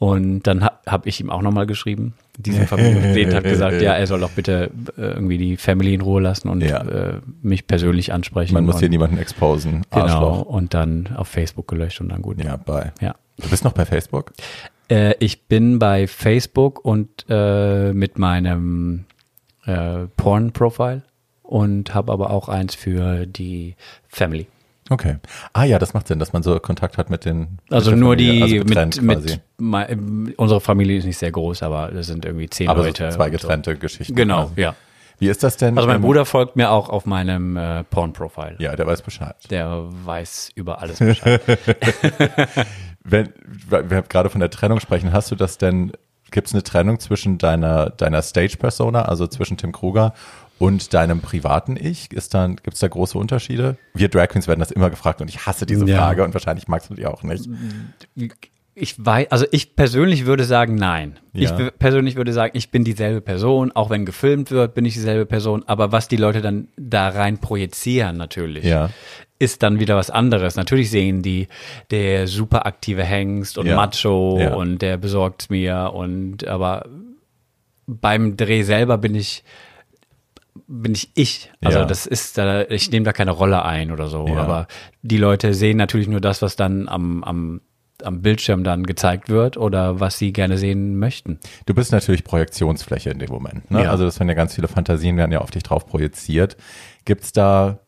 [0.00, 2.14] Und dann habe hab ich ihm auch nochmal geschrieben.
[2.36, 6.20] Diesen Familienmitglied hat gesagt, ja, er soll doch bitte äh, irgendwie die Family in Ruhe
[6.20, 6.82] lassen und Ja.
[6.82, 8.54] äh, mich persönlich ansprechen.
[8.54, 9.82] Man muss und, hier niemanden exposen.
[9.90, 10.42] Genau, Arschloch.
[10.42, 12.40] und dann auf Facebook gelöscht und dann gut.
[12.44, 12.92] Ja, bye.
[13.00, 13.16] Ja.
[13.40, 14.32] Du bist noch bei Facebook?
[14.88, 19.04] Äh, ich bin bei Facebook und äh, mit meinem
[19.66, 21.02] äh, Porn-Profile
[21.42, 23.76] und habe aber auch eins für die
[24.08, 24.46] Family.
[24.90, 25.16] Okay.
[25.52, 28.04] Ah ja, das macht Sinn, dass man so Kontakt hat mit den Also mit der
[28.04, 29.40] nur Familie, die also getrennt mit, quasi.
[29.58, 33.10] mit unsere Familie ist nicht sehr groß, aber das sind irgendwie zehn aber so Leute.
[33.10, 34.14] zwei und getrennte Geschichten.
[34.14, 34.16] So.
[34.16, 34.60] Genau, quasi.
[34.60, 34.74] ja.
[35.20, 35.76] Wie ist das denn?
[35.76, 38.54] Also mein Bruder folgt mir auch auf meinem äh, Porn-Profile.
[38.60, 39.34] Ja, der weiß Bescheid.
[39.50, 41.40] Der weiß über alles Bescheid.
[43.10, 43.28] Wenn
[43.68, 45.92] wir gerade von der Trennung sprechen, hast du das denn,
[46.30, 50.14] gibt es eine Trennung zwischen deiner, deiner Stage-Persona, also zwischen Tim Kruger
[50.58, 52.12] und deinem privaten Ich?
[52.12, 53.76] Ist dann, gibt es da große Unterschiede?
[53.94, 55.98] Wir Drag Queens werden das immer gefragt und ich hasse diese Ja.
[55.98, 57.48] Frage und wahrscheinlich magst du die auch nicht.
[58.80, 61.18] Ich weiß, also ich persönlich würde sagen, nein.
[61.32, 61.56] Ja.
[61.58, 65.26] Ich persönlich würde sagen, ich bin dieselbe Person, auch wenn gefilmt wird, bin ich dieselbe
[65.26, 68.90] Person, aber was die Leute dann da rein projizieren natürlich, Ja.
[69.40, 70.56] ist dann wieder was anderes.
[70.56, 71.48] Natürlich sehen die
[71.90, 73.76] der super aktive Hengst und Ja.
[73.76, 76.86] Macho und der besorgt mir und aber
[77.86, 79.42] beim Dreh selber bin ich
[80.66, 81.50] bin ich ich.
[81.62, 81.84] Also Ja.
[81.84, 84.26] das ist da, ich nehme da keine Rolle ein oder so.
[84.26, 84.36] Ja.
[84.36, 84.66] Aber
[85.02, 87.60] die Leute sehen natürlich nur das, was dann am, am,
[88.04, 91.38] am Bildschirm dann gezeigt wird oder was sie gerne sehen möchten.
[91.66, 93.70] Du bist natürlich Projektionsfläche in dem Moment.
[93.70, 93.84] Ne?
[93.84, 93.90] Ja.
[93.90, 96.56] Also das werden ja ganz viele Fantasien, werden ja auf dich drauf projiziert.
[97.04, 97.78] Gibt's da,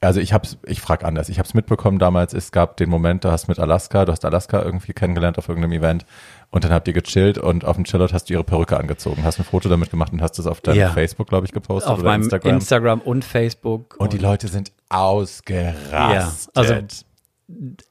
[0.00, 3.24] also ich hab's, ich frage anders, ich habe es mitbekommen damals, es gab den Moment,
[3.24, 6.06] da hast du mit Alaska, du hast Alaska irgendwie kennengelernt auf irgendeinem Event
[6.50, 9.40] und dann habt ihr gechillt und auf dem Chillout hast du ihre Perücke angezogen, hast
[9.40, 10.90] ein Foto damit gemacht und hast es auf deinem Ja.
[10.90, 12.54] Facebook, glaube ich, gepostet Auf meinem Instagram.
[12.54, 13.00] Instagram.
[13.00, 13.96] und Facebook.
[13.98, 16.50] und die Leute sind ausgerastet.
[16.54, 16.74] also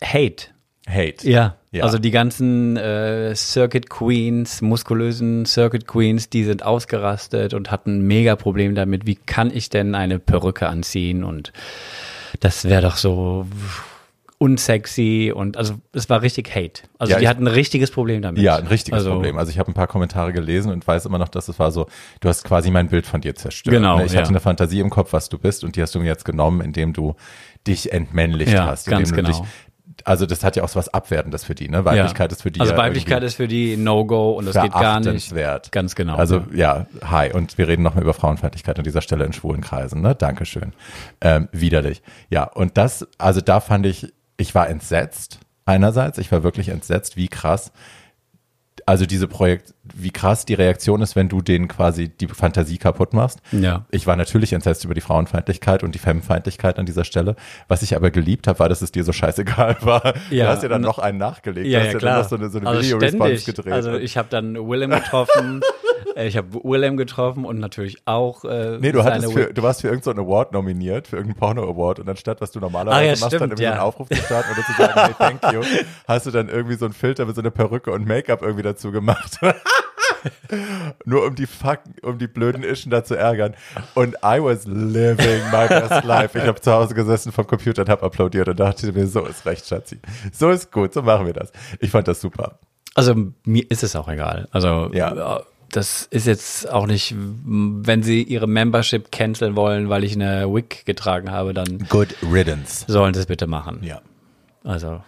[0.04, 0.48] Hate.
[0.88, 1.30] Hate.
[1.30, 1.56] Ja.
[1.72, 1.84] Ja.
[1.84, 8.08] Also die ganzen äh, Circuit Queens, muskulösen Circuit Queens, die sind ausgerastet und hatten ein
[8.08, 11.52] mega Problem damit, wie kann ich denn eine Perücke anziehen und
[12.40, 13.46] das wäre doch so
[14.40, 16.84] unsexy und also es war richtig Hate.
[17.00, 18.42] Also Ja, die ich- hatten ein richtiges Problem damit.
[18.42, 19.38] Ja, ein richtiges also, Problem.
[19.38, 21.88] Also ich habe ein paar Kommentare gelesen und weiß immer noch, dass es war so,
[22.20, 23.76] du hast quasi mein Bild von dir zerstört.
[23.76, 24.06] Genau, ne?
[24.06, 24.20] Ich ja.
[24.20, 26.62] hatte eine Fantasie im Kopf, was du bist und die hast du mir jetzt genommen,
[26.62, 27.16] indem du
[27.66, 28.88] dich entmännlicht Ja, hast.
[28.88, 29.30] Indem ganz du genau.
[29.30, 29.42] Dich,
[30.08, 31.84] also das hat ja auch so was Abwertendes für die, ne?
[31.84, 32.36] Weiblichkeit ja.
[32.36, 35.04] ist für die Also ja Weiblichkeit ist für die No-Go und das geht gar nicht.
[35.04, 35.72] verachtenswert.
[35.74, 36.16] Ganz genau.
[36.16, 37.34] Also ja, hi.
[37.34, 40.16] Und wir reden nochmal über Frauenfeindlichkeit an dieser Stelle in schwulen Kreisen, ne?
[40.16, 40.72] Dankeschön.
[41.20, 42.02] Ähm, widerlich.
[42.30, 47.18] Ja, und das, also da fand ich, ich war entsetzt einerseits, ich war wirklich entsetzt,
[47.18, 47.74] wie krass,
[48.86, 53.14] also diese Projekt, wie krass die Reaktion ist, wenn du denen quasi die Fantasie kaputt
[53.14, 53.40] machst.
[53.52, 53.86] Ja.
[53.92, 57.36] Ich war natürlich entsetzt über die Frauenfeindlichkeit und die Femmefeindlichkeit an dieser Stelle.
[57.68, 60.14] Was ich aber geliebt habe, war, dass es dir so scheißegal war.
[60.30, 60.46] Ja.
[60.46, 61.68] Du hast ja dann noch einen nachgelegt.
[61.68, 62.14] Ja, du ja, hast ja klar.
[62.14, 63.74] dann noch so eine, so eine also Video-Response gedreht.
[63.74, 65.62] Also ich habe dann Willem getroffen.
[66.16, 68.44] äh, ich habe Willem getroffen und natürlich auch.
[68.44, 72.00] Äh, Nee, du hattest für, du warst für irgendeinen so Award nominiert, für irgendeinen Porno-Award
[72.00, 73.84] und anstatt, was du normalerweise Ah, ja, machst, dann stimmt, irgendwie so einen ja.
[73.84, 75.62] Aufruf zu starten oder zu sagen, hey, thank you,
[76.08, 78.92] hast du dann irgendwie so einen Filter mit so einer Perücke und Make-up irgendwie dazu
[78.92, 79.40] gemacht.
[81.06, 83.54] Nur um die fucking, um die blöden Ischen da zu ärgern.
[83.96, 86.38] Und I was living my best life.
[86.38, 89.46] Ich habe zu Hause gesessen vom Computer und habe applaudiert und dachte mir, so ist
[89.46, 90.00] recht, Schatzi.
[90.32, 91.52] So ist gut, so machen wir das.
[91.80, 92.60] Ich fand das super.
[92.96, 93.14] Also
[93.46, 94.48] mir ist es auch egal.
[94.52, 95.42] Also Ja.
[95.72, 100.86] das ist jetzt auch nicht, wenn sie ihre Membership canceln wollen, weil ich eine Wig
[100.86, 102.86] getragen habe, dann Good riddance.
[102.88, 103.80] sollen sie es bitte machen.
[103.84, 104.02] Ja.
[104.64, 105.02] Also,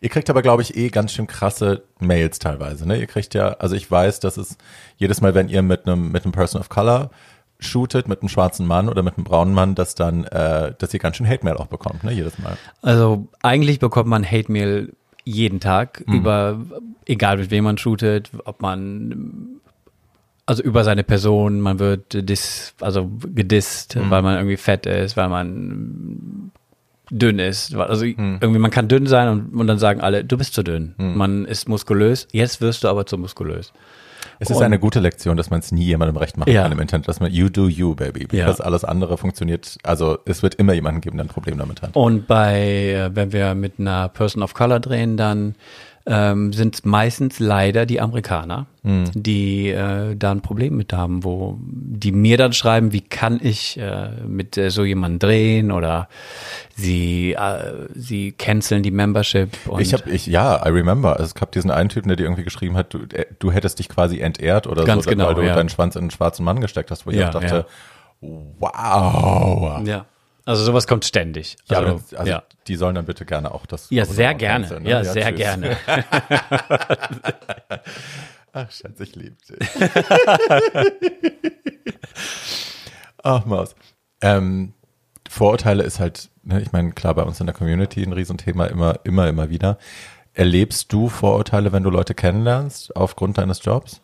[0.00, 2.88] Ihr kriegt aber, glaube ich, eh ganz schön krasse Mails teilweise.
[2.88, 2.98] Ne?
[2.98, 4.56] Ihr kriegt ja, also ich weiß, dass es
[4.96, 7.10] jedes Mal, wenn ihr mit einem mit einem Person of Color
[7.58, 11.00] shootet, mit einem schwarzen Mann oder mit einem braunen Mann, dass dann, äh, dass ihr
[11.00, 12.12] ganz schön Hate Mail auch bekommt, ne?
[12.12, 12.56] Jedes Mal.
[12.80, 14.92] also eigentlich bekommt man Hate Mail
[15.24, 16.58] jeden Tag über,
[17.04, 19.60] egal mit wem man shootet, ob man,
[20.46, 25.28] also über seine Person, man wird dis, also gedisst, weil man irgendwie fett ist, weil
[25.28, 26.52] man
[27.10, 27.74] dünn ist.
[27.74, 30.94] Also irgendwie, man kann dünn sein und, und dann sagen alle, du bist zu dünn.
[30.96, 33.72] Man ist muskulös, jetzt wirst du aber zu muskulös.
[34.42, 36.62] Es ist Und- eine gute Lektion, dass man es nie jemandem recht machen Ja.
[36.62, 38.26] kann im Internet, dass man you do you, baby.
[38.34, 38.46] Ja.
[38.46, 41.94] Das alles andere funktioniert, also es wird immer jemanden geben, der ein Problem damit hat.
[41.94, 45.56] Und bei, äh, wenn wir mit einer Person of Color drehen, dann
[46.12, 51.56] ähm, sind es meistens leider die Amerikaner, die äh, da ein Problem mit haben, wo
[51.60, 56.08] die mir dann schreiben, wie kann ich äh, mit äh, so jemandem drehen oder
[56.74, 59.50] sie äh, sie canceln die Membership.
[59.78, 61.12] Ich habe, ich, ja, I remember.
[61.12, 63.78] Also es gab diesen einen Typen, der dir irgendwie geschrieben hat, du, äh, du hättest
[63.78, 65.54] dich quasi entehrt oder Ganz so, genau, weil du ja.
[65.54, 67.66] deinen Schwanz in einen schwarzen Mann gesteckt hast, wo ich Ja, auch dachte,
[68.20, 69.86] wow.
[69.86, 70.06] ja,
[70.44, 71.56] also sowas kommt ständig.
[71.66, 72.42] Ja, Also, also ja.
[72.66, 73.88] die sollen dann bitte gerne auch das.
[73.90, 74.64] ja sehr gerne.
[74.66, 74.90] canceln, ne?
[74.90, 75.38] Ja, sehr tschüss.
[75.38, 75.76] gerne.
[78.52, 79.68] Ach, Schatz, ich liebe dich.
[83.22, 83.74] Ach, Maus.
[84.22, 84.72] Ähm,
[85.28, 88.98] Vorurteile ist halt, ne, ich meine, klar, bei uns in der Community ein Riesenthema, immer,
[89.04, 89.78] immer, immer wieder.
[90.34, 94.00] Erlebst du Vorurteile, wenn du Leute kennenlernst, aufgrund deines Jobs?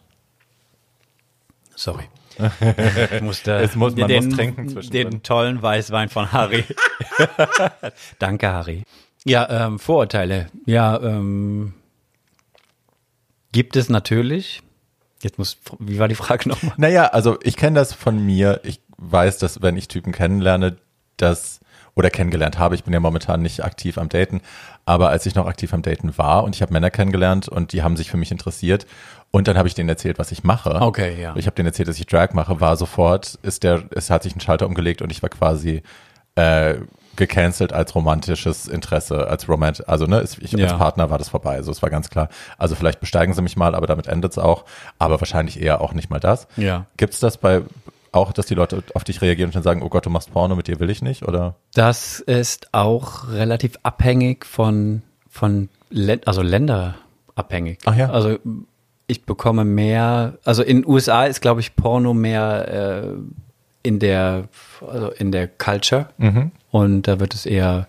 [1.74, 2.04] Sorry.
[3.14, 5.10] Ich musste Es muss- man den, muss trinken zwischendrin.
[5.10, 6.64] Den tollen Weißwein von Harry.
[8.18, 8.82] Danke, Harry.
[9.24, 10.46] Ja, ähm, Vorurteile.
[10.66, 11.74] Ja, ähm,
[13.52, 14.62] gibt es natürlich.
[15.22, 16.74] Jetzt muss, wie war die Frage nochmal?
[16.76, 18.60] Naja, also ich kenne das von mir.
[18.64, 20.76] Ich weiß, dass wenn ich Typen kennenlerne,
[21.16, 21.60] dass
[21.96, 24.42] oder kennengelernt habe, ich bin ja momentan nicht aktiv am Daten,
[24.84, 27.82] aber als ich noch aktiv am Daten war und ich habe Männer kennengelernt und die
[27.82, 28.86] haben sich für mich interessiert
[29.30, 30.80] und dann habe ich denen erzählt, was ich mache.
[30.80, 31.34] Okay, ja.
[31.36, 34.36] Ich habe denen erzählt, dass ich Drag mache, war sofort, ist der, es hat sich
[34.36, 35.82] ein Schalter umgelegt und ich war quasi
[36.36, 36.74] äh,
[37.16, 40.76] gecancelt als romantisches Interesse, als romant, also ne, ich, als Ja.
[40.76, 42.28] Partner war das vorbei, also es war ganz klar.
[42.58, 44.66] Also vielleicht besteigen sie mich mal, aber damit endet's auch,
[44.98, 46.46] aber wahrscheinlich eher auch nicht mal das.
[46.58, 46.84] Ja.
[46.98, 47.62] Gibt's das bei
[48.12, 50.56] auch, dass die Leute auf dich reagieren und dann sagen, oh Gott, du machst Porno,
[50.56, 51.56] mit dir will ich nicht, oder?
[51.74, 55.68] Das ist auch relativ abhängig von, von
[56.24, 57.78] also länderabhängig.
[57.84, 58.10] Ach ja.
[58.10, 58.38] Also
[59.06, 63.12] ich bekomme mehr, also in den USA ist, glaube ich, Porno mehr äh,
[63.82, 64.48] in der,
[64.86, 66.50] also in der Culture Mhm.
[66.70, 67.86] und da wird es eher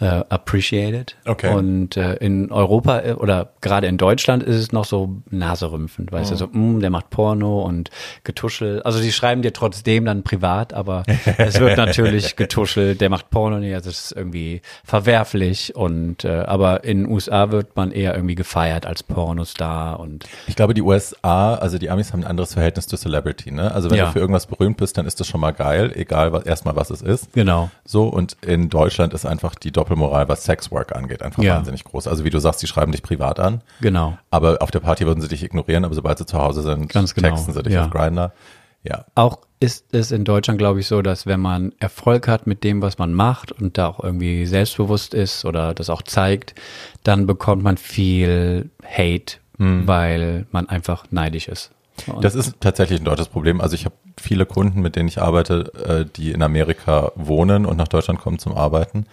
[0.00, 1.14] äh, appreciated.
[1.26, 1.54] Okay.
[1.54, 6.30] Und äh, in Europa äh, oder gerade in Deutschland ist es noch so naserümpfend, weißt
[6.30, 7.90] du, so, mm, der macht Porno und
[8.24, 8.84] getuschelt.
[8.86, 11.02] Also die schreiben dir trotzdem dann privat, aber
[11.38, 16.84] es wird natürlich getuschelt, der macht Porno, nee, das ist irgendwie verwerflich und äh, aber
[16.84, 21.54] in den USA wird man eher irgendwie gefeiert als Pornostar und Ich glaube, die USA,
[21.54, 23.72] also die Amis haben ein anderes Verhältnis zu Celebrity, ne?
[23.74, 24.06] Also wenn Ja.
[24.06, 26.90] du für irgendwas berühmt bist, dann ist das schon mal geil, egal was, erstmal was
[26.90, 27.32] es ist.
[27.32, 27.70] genau.
[27.84, 31.56] So, und in Deutschland ist einfach die Doppelmoral, was Sexwork angeht, einfach Ja.
[31.56, 32.06] wahnsinnig groß.
[32.06, 34.16] Also wie du sagst, die schreiben dich privat an, Genau.
[34.30, 37.06] aber auf der Party würden sie dich ignorieren, aber sobald sie zu Hause sind, genau,
[37.06, 37.84] texten sie dich ja.
[37.86, 38.32] auf Grindr.
[38.84, 39.04] Ja.
[39.14, 42.80] Auch ist es in Deutschland, glaube ich, so, dass wenn man Erfolg hat mit dem,
[42.80, 46.54] was man macht und da auch irgendwie selbstbewusst ist oder das auch zeigt,
[47.02, 51.70] dann bekommt man viel Hate, weil man einfach neidisch ist.
[52.06, 53.60] Und Das ist tatsächlich ein deutsches Problem.
[53.60, 57.76] Also ich habe viele Kunden, mit denen ich arbeite, äh, die in Amerika wohnen und
[57.76, 59.04] nach Deutschland kommen zum Arbeiten,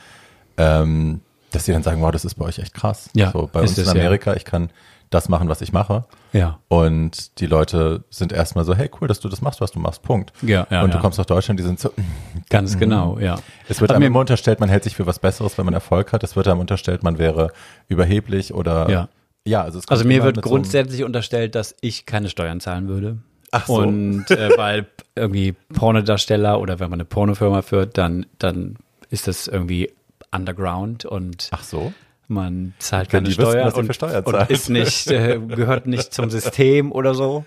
[0.58, 3.10] ähm, dass sie dann sagen, wow, das ist bei euch echt krass.
[3.14, 3.92] Ja, so, bei uns in ja.
[3.92, 4.70] Amerika, ich kann
[5.10, 6.06] das machen, was ich mache.
[6.34, 9.80] ja, Und die Leute sind erstmal so, hey, cool, dass du das machst, was du
[9.80, 10.34] machst, Punkt.
[10.42, 11.02] Ja, ja, und du ja.
[11.02, 11.92] kommst nach Deutschland, die sind so,
[12.50, 13.38] ganz genau, ja.
[13.70, 16.12] es wird Aber einem immer unterstellt, man hält sich für was Besseres, wenn man Erfolg
[16.12, 16.24] hat.
[16.24, 17.52] Es wird einem unterstellt, man wäre
[17.88, 19.10] überheblich oder, Ja.
[19.46, 22.90] ja also es Also mir wird mit so grundsätzlich unterstellt, dass ich keine Steuern zahlen
[22.90, 23.18] würde.
[23.52, 23.76] Ach so.
[23.76, 28.76] Und äh, weil irgendwie Pornodarsteller oder wenn man eine Pornofirma führt, dann, dann
[29.10, 29.94] ist das irgendwie
[30.32, 31.94] underground und Ach so.
[32.28, 36.92] man zahlt keine Steuern und, für Steuern und ist nicht, äh, gehört nicht zum System
[36.92, 37.46] oder so.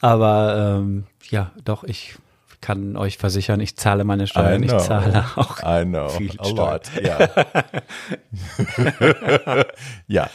[0.00, 2.16] Aber ähm, ja, doch, ich
[2.60, 6.08] kann euch versichern, ich zahle meine Steuern, ich zahle auch I know.
[6.08, 6.56] viel a Steuern.
[6.56, 6.90] lot.
[7.04, 7.28] Ja.
[10.08, 10.28] ja.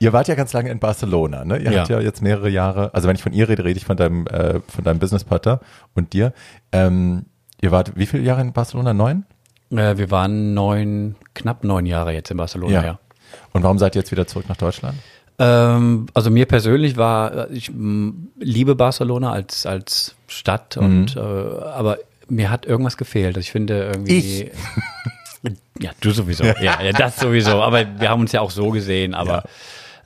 [0.00, 1.58] Ihr wart ja ganz lange in Barcelona, ne?
[1.58, 1.80] Ihr Ja.
[1.80, 4.26] habt ja jetzt mehrere Jahre, also wenn ich von ihr rede, rede ich von deinem,
[4.26, 5.60] äh, von deinem Businesspartner
[5.94, 6.32] und dir.
[6.72, 7.26] Ähm,
[7.60, 8.92] ihr wart wie viele Jahre in Barcelona?
[8.92, 9.24] Neun?
[9.70, 12.98] Äh, wir waren neun, knapp neun Jahre jetzt in Barcelona, ja.
[13.52, 14.96] Und warum seid ihr jetzt wieder zurück nach Deutschland?
[15.38, 17.70] Ähm, also mir persönlich war, ich
[18.38, 23.36] liebe Barcelona als, als Stadt und äh, aber mir hat irgendwas gefehlt.
[23.36, 24.50] Ich finde irgendwie.
[25.80, 26.42] Ja, du sowieso.
[26.44, 27.62] Ja, ja, das sowieso.
[27.62, 29.14] Aber wir haben uns ja auch so gesehen.
[29.14, 29.44] Aber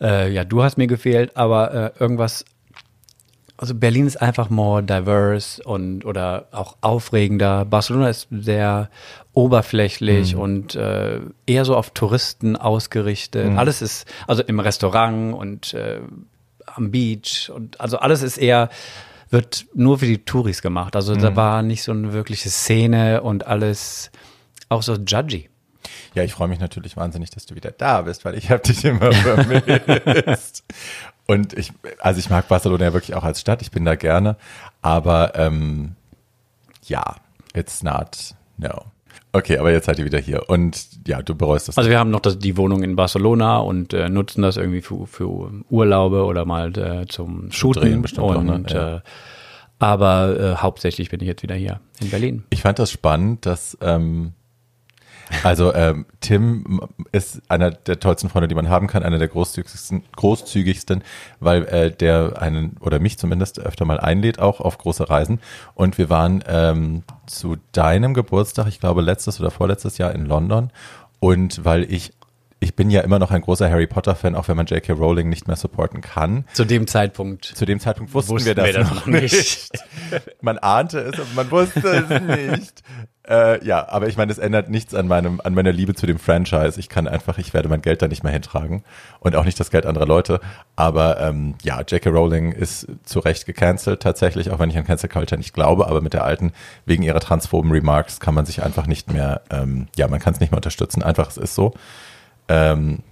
[0.00, 1.36] ja, äh, ja du hast mir gefehlt.
[1.36, 2.44] Aber äh, irgendwas.
[3.56, 7.64] Also Berlin ist einfach more diverse und oder auch aufregender.
[7.64, 8.90] Barcelona ist sehr
[9.34, 13.56] oberflächlich und äh, eher so auf Touristen ausgerichtet.
[13.56, 16.00] Alles ist also im Restaurant und äh,
[16.66, 18.68] am Beach und also alles ist eher
[19.30, 20.94] wird nur für die Touris gemacht.
[20.94, 24.10] Also da war nicht so eine wirkliche Szene und alles
[24.68, 25.48] auch so judgy.
[26.14, 28.84] Ja, ich freue mich natürlich wahnsinnig, dass du wieder da bist, weil ich habe dich
[28.84, 30.64] immer vermisst.
[31.26, 34.36] Und ich, also ich mag Barcelona ja wirklich auch als Stadt, ich bin da gerne,
[34.82, 35.94] aber ähm,
[36.84, 37.16] ja,
[37.54, 38.91] it's not, no.
[39.34, 41.78] Okay, aber jetzt seid ihr wieder hier und ja, du bereust das.
[41.78, 45.06] Also wir haben noch das, die Wohnung in Barcelona und äh, nutzen das irgendwie für,
[45.06, 47.82] für Urlaube oder mal äh, zum Shooten.
[47.82, 48.64] Drehen bestimmt und, ne?
[48.68, 48.96] Ja.
[48.96, 49.00] äh,
[49.78, 52.44] aber äh, hauptsächlich bin ich jetzt wieder hier in Berlin.
[52.50, 54.32] Ich fand das spannend, dass ähm,
[55.42, 56.80] also ähm, Tim
[57.10, 61.02] ist einer der tollsten Freunde, die man haben kann, einer der großzügigsten, großzügigsten,
[61.40, 65.40] weil äh, der einen oder mich zumindest öfter mal einlädt, auch auf große Reisen.
[65.74, 70.70] Und wir waren ähm, zu deinem Geburtstag, ich glaube letztes oder vorletztes Jahr in London.
[71.20, 72.12] Und weil ich
[72.62, 74.92] ich bin ja immer noch ein großer Harry Potter Fan, auch wenn man J.K.
[74.92, 76.44] Rowling nicht mehr supporten kann.
[76.52, 77.44] Zu dem Zeitpunkt.
[77.44, 79.32] Zu dem Zeitpunkt wussten, Wussten wir das, wir das noch noch nicht.
[79.32, 79.72] nicht.
[80.42, 82.82] man ahnte es, aber man wusste es nicht.
[83.28, 86.18] Äh, ja, aber ich meine, es ändert nichts an meinem, an meiner Liebe zu dem
[86.18, 86.78] Franchise.
[86.78, 88.82] Ich kann einfach, ich werde mein Geld da nicht mehr hintragen
[89.20, 90.40] und auch nicht das Geld anderer Leute.
[90.74, 92.10] Aber ähm, ja, J.K.
[92.10, 95.86] Rowling ist zu Recht gecancelt tatsächlich, auch wenn ich an Cancel Culture nicht glaube.
[95.86, 96.52] Aber mit der alten
[96.84, 100.40] wegen ihrer transphoben Remarks kann man sich einfach nicht mehr, ähm, ja, man kann es
[100.40, 101.02] nicht mehr unterstützen.
[101.02, 101.74] Einfach, es ist so.
[102.48, 103.02] Ähm,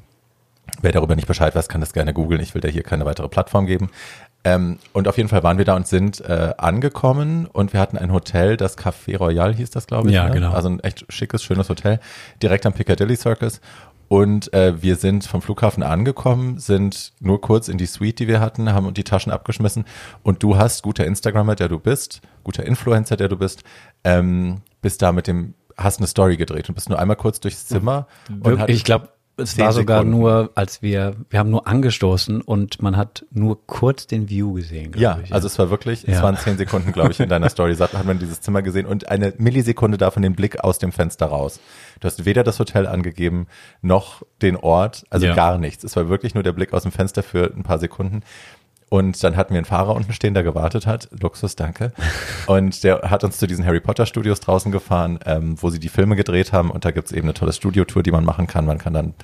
[0.82, 2.40] Wer darüber nicht Bescheid weiß, kann das gerne googeln.
[2.40, 3.90] Ich will dir hier keine weitere Plattform geben.
[4.44, 7.98] Ähm, und auf jeden Fall waren wir da und sind äh, angekommen und wir hatten
[7.98, 10.14] ein Hotel, das Café Royal hieß das, glaube ich.
[10.14, 10.30] Ja, ne?
[10.30, 10.52] genau.
[10.52, 12.00] Also ein echt schickes, schönes Hotel,
[12.42, 13.60] direkt am Piccadilly Circus.
[14.08, 18.40] Und äh, wir sind vom Flughafen angekommen, sind nur kurz in die Suite, die wir
[18.40, 19.84] hatten, haben die Taschen abgeschmissen.
[20.22, 23.62] Und du hast, guter Instagrammer, der du bist, guter Influencer, der du bist,
[24.02, 27.66] ähm, bist da mit dem, hast eine Story gedreht und bist nur einmal kurz durchs
[27.66, 28.08] Zimmer.
[28.28, 30.18] und Wirklich, ich glaube, es war sogar Sekunden.
[30.20, 34.92] nur, als wir, wir haben nur angestoßen und man hat nur kurz den View gesehen.
[34.96, 35.32] Ja, ich.
[35.32, 36.22] also es war wirklich, es Ja.
[36.22, 39.08] waren zehn Sekunden, glaube ich, in deiner Story, hat hat man dieses Zimmer gesehen und
[39.08, 41.60] eine Millisekunde davon den Blick aus dem Fenster raus.
[42.00, 43.46] Du hast weder das Hotel angegeben,
[43.82, 45.34] noch den Ort, also Ja.
[45.34, 45.84] gar nichts.
[45.84, 48.22] Es war wirklich nur der Blick aus dem Fenster für ein paar Sekunden.
[48.90, 51.08] Und dann hatten wir einen Fahrer unten stehen, der gewartet hat.
[51.18, 51.92] Luxus, danke.
[52.48, 55.88] Und der hat uns zu diesen Harry Potter Studios draußen gefahren, ähm, wo sie die
[55.88, 56.72] Filme gedreht haben.
[56.72, 58.66] Und da gibt's eben eine tolle Studiotour, die man machen kann.
[58.66, 59.14] Man kann dann,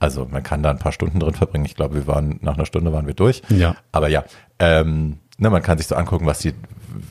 [0.00, 1.64] also man kann da ein paar Stunden drin verbringen.
[1.64, 3.42] Ich glaube, wir waren, nach einer Stunde waren wir durch.
[3.48, 3.76] Ja.
[3.92, 4.24] Aber ja,
[4.58, 6.54] ähm, ne, man kann sich so angucken, was die,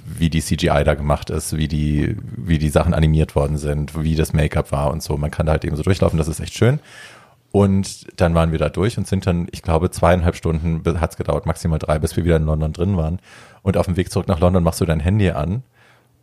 [0.05, 4.15] wie die CGI da gemacht ist, wie die, wie die Sachen animiert worden sind, wie
[4.15, 5.15] das Make-up war und so.
[5.15, 6.81] Man kann da halt eben so durchlaufen, das ist echt schön.
[7.51, 11.45] Und dann waren wir da durch und sind dann, ich glaube, zweieinhalb Stunden hat's gedauert,
[11.45, 13.19] maximal drei, bis wir wieder in London drin waren.
[13.61, 15.63] Und auf dem Weg zurück nach London machst du dein Handy an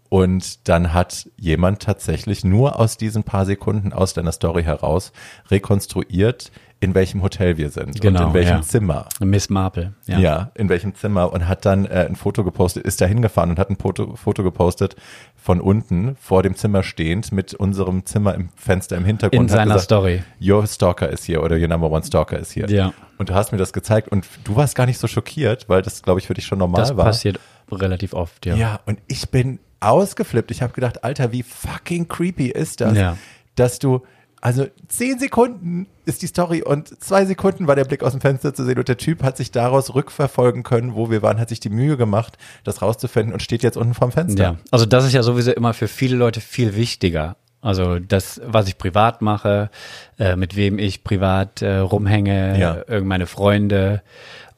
[0.08, 5.12] und dann hat jemand tatsächlich nur aus diesen paar Sekunden aus deiner Story heraus
[5.50, 8.62] rekonstruiert, in welchem Hotel wir sind Genau, und in welchem ja.
[8.62, 9.06] Zimmer.
[9.20, 9.94] Miss Marple.
[10.06, 10.50] Ja.
[10.54, 13.68] in welchem Zimmer und hat dann äh, ein Foto gepostet, ist da hingefahren und hat
[13.68, 14.96] ein Foto, Foto gepostet
[15.40, 19.42] von unten vor dem Zimmer stehend mit unserem Zimmer im Fenster im Hintergrund.
[19.42, 20.22] In seiner gesagt, Story.
[20.42, 22.68] Your Stalker ist hier oder Your Number One Stalker ist hier.
[22.68, 22.92] Ja.
[23.16, 26.02] Und du hast mir das gezeigt und du warst gar nicht so schockiert, weil das,
[26.02, 27.04] glaube ich, für dich schon normal Das war.
[27.06, 27.38] passiert
[27.70, 28.54] relativ oft, ja.
[28.56, 30.50] Ja, und ich bin ausgeflippt.
[30.50, 33.16] Ich habe gedacht, Alter, wie fucking creepy ist das, Ja.
[33.54, 34.02] dass du,
[34.40, 38.54] also zehn Sekunden ist die Story und zwei Sekunden war der Blick aus dem Fenster
[38.54, 41.60] zu sehen und der Typ hat sich daraus rückverfolgen können, wo wir waren, hat sich
[41.60, 44.42] die Mühe gemacht, das rauszufinden und steht jetzt unten vorm Fenster.
[44.42, 47.36] Ja, also das ist ja sowieso immer für viele Leute viel wichtiger.
[47.60, 49.70] Also das, was ich privat mache,
[50.18, 52.74] äh, mit wem ich privat äh, rumhänge, Ja.
[52.82, 54.02] äh, meine Freunde.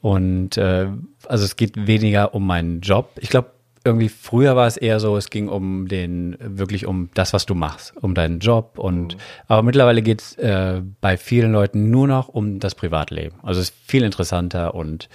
[0.01, 0.87] Und äh,
[1.27, 3.09] also es geht weniger um meinen Job.
[3.19, 3.49] Ich glaube,
[3.83, 7.55] irgendwie früher war es eher so, es ging um den, wirklich um das, was du
[7.55, 8.77] machst, um deinen Job.
[8.77, 9.17] Und
[9.47, 13.37] aber mittlerweile geht es äh, bei vielen Leuten nur noch um das Privatleben.
[13.43, 15.09] Also es ist viel interessanter und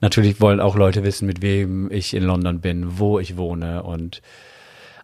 [0.00, 4.20] natürlich wollen auch Leute wissen, mit wem ich in London bin, wo ich wohne und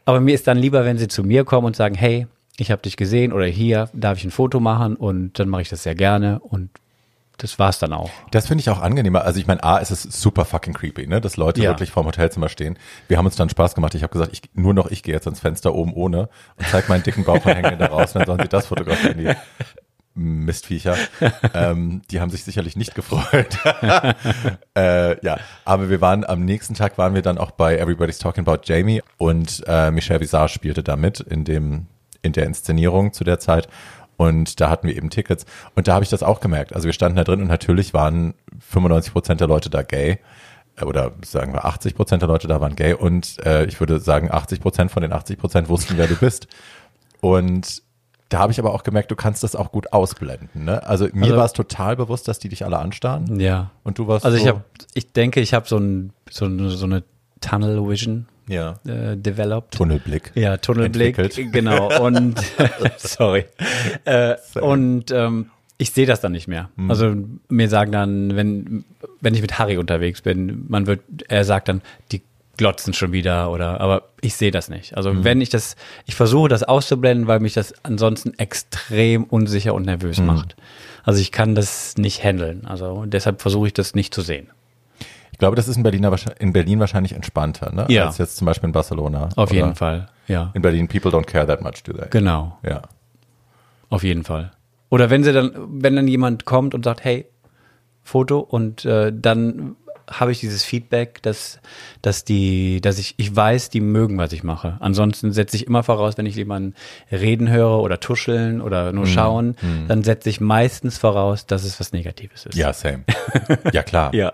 [0.04, 2.80] aber mir ist dann lieber, wenn sie zu mir kommen und sagen, hey, ich habe
[2.80, 5.94] dich gesehen oder hier darf ich ein Foto machen und dann mache ich das sehr
[5.94, 6.70] gerne und
[7.38, 8.11] das war's dann auch.
[8.31, 9.24] Das finde ich auch angenehmer.
[9.24, 11.20] Also ich meine, A, es ist super fucking creepy, ne?
[11.20, 11.70] dass Leute Ja.
[11.70, 12.79] wirklich vorm Hotelzimmer stehen.
[13.07, 13.94] Wir haben uns dann Spaß gemacht.
[13.94, 16.88] Ich habe gesagt, ich, nur noch ich gehe jetzt ans Fenster oben ohne und zeig
[16.88, 19.18] meinen dicken Bauch und hänge da raus und dann sollen sie das fotografieren.
[19.18, 19.35] Die
[20.14, 20.96] Mistviecher.
[21.55, 23.57] ähm, die haben sich sicherlich nicht gefreut.
[24.77, 28.46] äh, ja, aber wir waren am nächsten Tag waren wir dann auch bei Everybody's Talking
[28.46, 31.87] About Jamie und äh, Michelle Visage spielte da mit in dem
[32.20, 33.68] in der Inszenierung zu der Zeit.
[34.18, 35.46] Und da hatten wir eben Tickets.
[35.74, 36.74] Und da habe ich das auch gemerkt.
[36.74, 40.18] Also wir standen da drin und natürlich waren 95 Prozent der Leute da gay.
[40.76, 42.92] Äh, oder sagen wir 80 Prozent der Leute da waren gay.
[42.92, 46.48] Und äh, ich würde sagen, 80 Prozent von den 80 Prozent wussten, wer du bist.
[47.20, 47.83] Und
[48.28, 50.64] da habe ich aber auch gemerkt, du kannst das auch gut ausblenden.
[50.64, 50.87] Ne?
[50.87, 53.40] Also mir Also- war es total bewusst, dass die dich alle anstarren.
[53.40, 53.70] Ja.
[53.85, 56.70] Und du warst Also so, ich habe, ich denke, ich habe so ein so, eine-
[56.70, 57.04] so eine
[57.40, 59.74] Tunnel Vision ja, äh, developed.
[59.74, 60.32] Tunnelblick.
[60.34, 61.52] Ja, Tunnelblick, entwickelt.
[61.52, 62.00] genau.
[62.04, 62.40] Und
[62.96, 63.44] sorry.
[64.04, 66.70] Äh, und ähm, ich sehe das dann nicht mehr.
[66.76, 66.90] Hm.
[66.90, 67.14] Also
[67.48, 68.84] mir sagen dann, wenn
[69.20, 71.82] wenn ich mit Harry unterwegs bin, man wird, er sagt dann,
[72.12, 72.22] die
[72.56, 74.96] glotzen schon wieder oder, aber ich sehe das nicht.
[74.96, 75.22] Also Hm.
[75.24, 80.18] wenn ich das, ich versuche das auszublenden, weil mich das ansonsten extrem unsicher und nervös
[80.20, 80.56] macht.
[81.04, 82.66] Also ich kann das nicht handeln.
[82.66, 84.48] Also deshalb versuche ich das nicht zu sehen.
[85.38, 87.87] Ich glaube, das ist in Berlin, wahrsch- in Berlin wahrscheinlich entspannter, ne?
[87.88, 88.07] Ja.
[88.07, 89.29] als jetzt zum Beispiel in Barcelona.
[89.37, 90.09] Auf jeden Fall.
[90.27, 90.51] Ja.
[90.55, 92.09] In Berlin, people don't care that much, do they?
[92.11, 92.59] Genau.
[92.68, 92.83] Ja.
[93.88, 94.51] Auf jeden Fall.
[94.88, 97.27] Oder wenn sie dann, wenn dann jemand kommt und sagt, hey,
[98.03, 99.77] Foto und äh, dann
[100.11, 101.61] habe ich dieses Feedback, dass,
[102.03, 104.77] dass die, dass ich, ich weiß, die mögen, was ich mache.
[104.81, 106.74] Ansonsten setze ich immer voraus, wenn ich jemanden
[107.12, 109.55] reden höre oder tuscheln oder nur schauen,
[109.87, 112.57] dann setze ich meistens voraus, dass es was Negatives ist.
[112.57, 113.05] Ja, same.
[113.72, 114.12] Ja, klar.
[114.14, 114.33] Ja.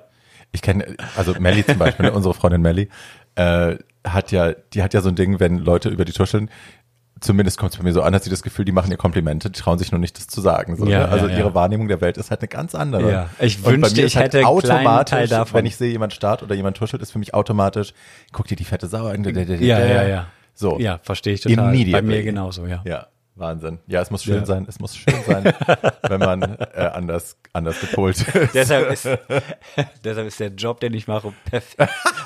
[0.54, 2.88] Ich kenne, also Melly zum Beispiel, ne, unsere Freundin Melly,
[3.34, 6.48] äh, hat ja, die hat ja so ein Ding, wenn Leute über die tuscheln,
[7.20, 9.50] zumindest kommt es bei mir so an, dass sie das Gefühl, die machen ihr Komplimente,
[9.50, 10.76] die trauen sich nur nicht, das zu sagen.
[10.76, 11.08] So, Ja, ne?
[11.08, 11.38] Also ja, ja.
[11.38, 13.10] ihre Wahrnehmung der Welt ist halt eine ganz andere.
[13.10, 13.30] Ja.
[13.40, 16.76] Ich bei wünschte, ich ist halt hätte automatisch, wenn ich sehe, jemand starrt oder jemand
[16.76, 17.94] tuschelt, ist für mich automatisch,
[18.32, 19.24] guck dir die fette Sau an.
[19.24, 20.26] Ja, ja, ja.
[20.54, 20.78] So.
[20.78, 21.56] Ja, verstehe ich total.
[21.56, 22.02] Bei Immediately.
[22.02, 22.82] mir genauso, ja.
[22.84, 23.80] Ja, Wahnsinn.
[23.88, 24.46] Ja, es muss schön Ja.
[24.46, 24.64] sein.
[24.68, 25.44] Es muss schön sein,
[26.08, 28.54] wenn man äh, anders, anders gepolt ist.
[28.54, 29.08] Deshalb ist,
[30.04, 31.76] deshalb ist der Job, den ich mache, perf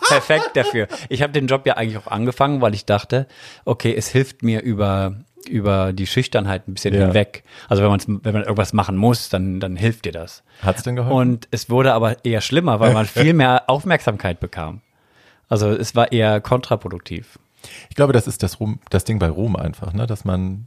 [0.07, 0.87] perfekt dafür.
[1.09, 3.27] Ich habe den Job ja eigentlich auch angefangen, weil ich dachte,
[3.65, 5.15] okay, es hilft mir über
[5.49, 7.07] über die Schüchternheit ein bisschen Ja.
[7.07, 7.43] hinweg.
[7.71, 10.43] Also wenn man wenn man irgendwas machen muss, dann dann hilft dir das.
[10.63, 11.17] Hat's denn geholfen?
[11.17, 14.83] Und es wurde aber eher schlimmer, weil man viel mehr Aufmerksamkeit bekam.
[15.49, 17.39] Also es war eher kontraproduktiv.
[17.89, 20.07] Ich glaube, das ist das, Ruhm, das Ding bei Ruhm einfach, ne?
[20.07, 20.67] dass man,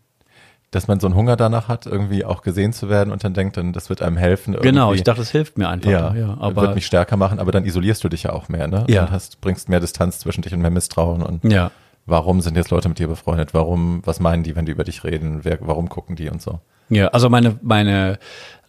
[0.71, 3.57] dass man so einen Hunger danach hat, irgendwie auch gesehen zu werden und dann denkt,
[3.57, 4.53] dann das wird einem helfen.
[4.53, 4.69] Irgendwie.
[4.69, 5.91] Genau, ich dachte, es hilft mir einfach.
[5.91, 8.67] ja, ja wird aber mich stärker machen, aber dann isolierst du dich ja auch mehr,
[8.67, 8.85] ne?
[8.87, 9.03] Ja.
[9.03, 11.71] Und hast, bringst mehr Distanz zwischen dich und mehr Misstrauen und ja.
[12.05, 13.53] warum sind jetzt Leute mit dir befreundet?
[13.53, 15.41] Warum, was meinen die, wenn die über dich reden?
[15.43, 16.59] Wer, warum gucken die und so?
[16.89, 18.17] Ja, also meine, meine,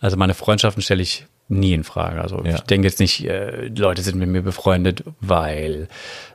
[0.01, 2.21] also meine Freundschaften stelle ich nie in Frage.
[2.21, 2.57] Also Ja.
[2.57, 5.88] ich denke jetzt nicht, äh, Leute sind mit mir befreundet, weil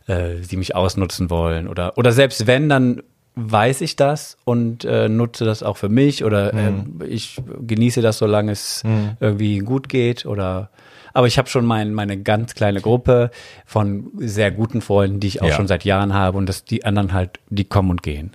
[0.08, 3.02] äh, sie mich ausnutzen wollen oder oder selbst wenn, dann
[3.40, 7.02] weiß ich das und äh, nutze das auch für mich oder Mhm.
[7.02, 8.84] äh, ich genieße das, solange es
[9.20, 10.70] irgendwie gut geht oder
[11.14, 13.32] aber ich habe schon mein, meine ganz kleine Gruppe
[13.66, 15.56] von sehr guten Freunden, die ich auch Ja.
[15.56, 18.32] schon seit Jahren habe und dass die anderen halt, die kommen und gehen.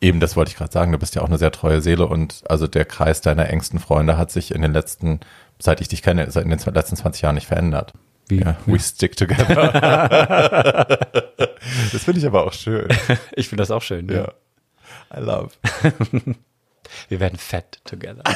[0.00, 0.90] Eben, das wollte ich gerade sagen.
[0.92, 4.16] Du bist ja auch eine sehr treue Seele und also der Kreis deiner engsten Freunde
[4.18, 5.20] hat sich in den letzten,
[5.60, 7.92] seit ich dich kenne, seit in den letzten 20 Jahren nicht verändert.
[8.28, 8.40] Wie?
[8.40, 10.86] Ja, we stick together.
[11.92, 12.88] das finde ich aber auch schön.
[13.36, 14.08] Ich finde das auch schön.
[14.08, 14.32] Ja.
[15.16, 15.50] I love.
[17.08, 18.22] Wir werden fett together.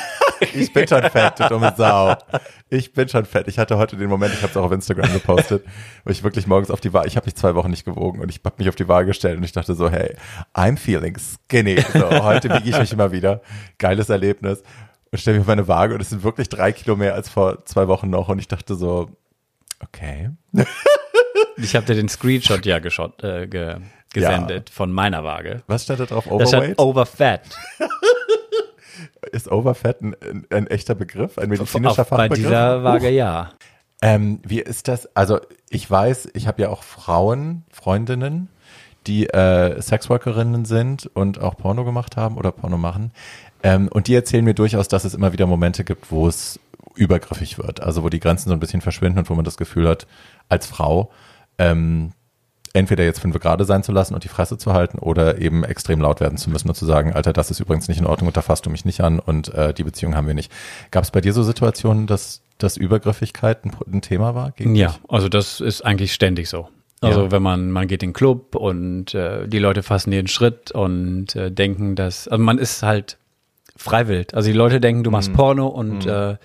[0.52, 2.16] Ich bin schon fett, du dumme Sau.
[2.70, 3.48] Ich bin schon fett.
[3.48, 5.64] Ich hatte heute den Moment, ich habe es auch auf Instagram gepostet,
[6.04, 8.28] wo ich wirklich morgens auf die Waage, ich habe mich zwei Wochen nicht gewogen und
[8.28, 10.14] ich habe mich auf die Waage gestellt und ich dachte so, hey,
[10.54, 11.80] I'm feeling skinny.
[11.92, 13.42] So, heute wiege ich mich immer wieder.
[13.78, 14.62] Geiles Erlebnis.
[15.10, 17.64] Und stelle mich auf meine Waage und es sind wirklich drei Kilo mehr als vor
[17.64, 19.10] zwei Wochen noch und ich dachte so,
[19.80, 20.30] okay.
[21.56, 23.78] Ich habe dir den Screenshot ja geschot, äh, ge,
[24.20, 25.62] gesendet von meiner Waage.
[25.66, 26.24] Was stand da drauf?
[26.26, 26.78] Da stand Overweight?
[26.78, 27.40] overfat.
[29.32, 30.16] Ist Overfat ein,
[30.50, 31.38] ein, echter Begriff?
[31.38, 32.46] Ein medizinischer Auf, bei Fachbegriff?
[32.46, 33.50] dieser Waage ja.
[34.00, 35.14] Ähm, wie ist das?
[35.16, 35.40] Also
[35.70, 38.48] ich weiß, ich habe ja auch Frauen, Freundinnen,
[39.06, 43.12] die äh, Sexworkerinnen sind und auch Porno gemacht haben oder Porno machen.
[43.62, 46.60] Ähm, und die erzählen mir durchaus, dass es immer wieder Momente gibt, wo es
[46.94, 47.80] übergriffig wird.
[47.80, 50.06] Also wo die Grenzen so ein bisschen verschwinden und wo man das Gefühl hat,
[50.48, 51.10] als Frau,
[51.58, 52.12] ähm,
[52.72, 56.00] entweder jetzt fünf gerade sein zu lassen und die Fresse zu halten oder eben extrem
[56.00, 58.36] laut werden zu müssen und zu sagen, Alter, das ist übrigens nicht in Ordnung und
[58.36, 60.52] da fasst du mich nicht an und äh, die Beziehung haben wir nicht.
[60.90, 64.52] Gab es bei dir so Situationen, dass, dass Übergriffigkeit ein, ein Thema war?
[64.58, 65.00] Ja, dich?
[65.08, 66.68] also das ist eigentlich ständig so.
[67.00, 67.30] Also Ja.
[67.30, 71.36] wenn man, man geht in den Club und äh, die Leute fassen den Schritt und
[71.36, 73.18] äh, denken, dass, also man ist halt
[73.76, 74.34] freiwillig.
[74.34, 76.36] Also die Leute denken, du machst Porno und äh,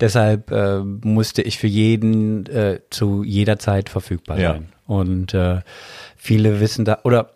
[0.00, 4.52] deshalb äh, musste ich für jeden äh, zu jeder Zeit verfügbar Ja.
[4.52, 4.68] sein.
[4.86, 5.60] Und äh,
[6.16, 7.30] viele wissen da, oder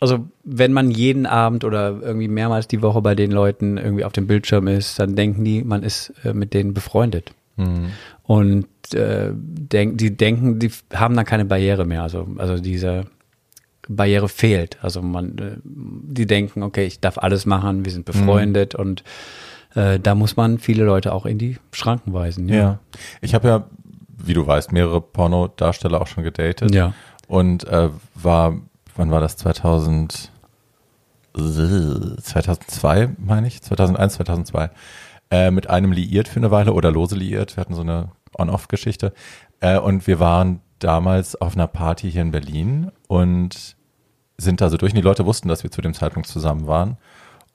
[0.00, 4.12] also wenn man jeden Abend oder irgendwie mehrmals die Woche bei den Leuten irgendwie auf
[4.12, 7.32] dem Bildschirm ist, dann denken die, man ist äh, mit denen befreundet.
[7.56, 7.90] Mhm.
[8.24, 12.02] Und äh, denk, die denken, die haben dann keine Barriere mehr.
[12.02, 13.06] Also, also diese
[13.88, 14.78] Barriere fehlt.
[14.82, 19.04] Also man, äh, die denken, okay, ich darf alles machen, wir sind befreundet und
[19.74, 22.48] äh, da muss man viele Leute auch in die Schranken weisen.
[22.48, 22.78] Ja.
[23.20, 23.66] Ich habe ja,
[24.26, 26.74] wie du weißt, mehrere Pornodarsteller auch schon gedatet.
[26.74, 26.94] Ja.
[27.26, 28.54] Und äh, war,
[28.96, 29.36] wann war das?
[29.36, 30.30] 2000,
[31.34, 33.62] 2002, meine ich?
[33.62, 34.70] 2001, 2002.
[35.30, 37.56] Äh, mit einem liiert für eine Weile oder lose liiert.
[37.56, 39.12] Wir hatten so eine On-Off-Geschichte.
[39.60, 43.76] Äh, und wir waren damals auf einer Party hier in Berlin und
[44.36, 44.92] sind da so durch.
[44.92, 46.98] Und die Leute wussten, dass wir zu dem Zeitpunkt zusammen waren.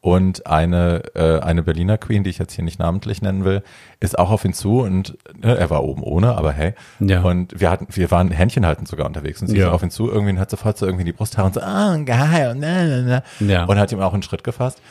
[0.01, 3.63] Und eine, äh, eine Berliner Queen, die ich jetzt hier nicht namentlich nennen will,
[3.99, 6.73] ist auch auf ihn zu und ne, er war oben ohne, aber hey.
[6.99, 7.21] Ja.
[7.21, 9.67] Und wir hatten, wir waren Händchen halten sogar unterwegs und sie Ja.
[9.67, 11.97] ist auf ihn zu, irgendwie und hat sofort so irgendwie die Brusthaare und so, ah,
[11.97, 13.51] geil, und, ne, ne, ne.
[13.53, 13.65] Ja.
[13.65, 14.81] und hat ihm auch einen Schritt gefasst.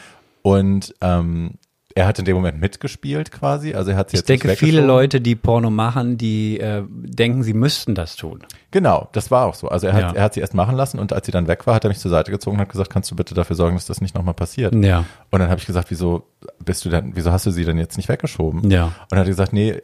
[0.43, 1.53] Und ähm,
[1.99, 4.57] er hat in dem Moment mitgespielt quasi, also er hat sie Ich jetzt nicht denke,
[4.57, 4.87] viele weggeschoben.
[4.87, 8.45] Leute, die Porno machen, die äh, denken, sie müssten das tun.
[8.71, 9.69] Genau, das war auch so.
[9.69, 10.13] Also er hat, Ja.
[10.13, 11.99] er hat sie erst machen lassen und als sie dann weg war, hat er mich
[11.99, 14.35] zur Seite gezogen und hat gesagt, kannst du bitte dafür sorgen, dass das nicht nochmal
[14.35, 14.75] passiert?
[14.77, 15.05] Ja.
[15.31, 16.25] Und dann habe ich gesagt, wieso
[16.65, 18.71] bist du denn, wieso hast du sie denn jetzt nicht weggeschoben?
[18.71, 18.85] Ja.
[18.85, 19.77] Und dann hat er gesagt, nee,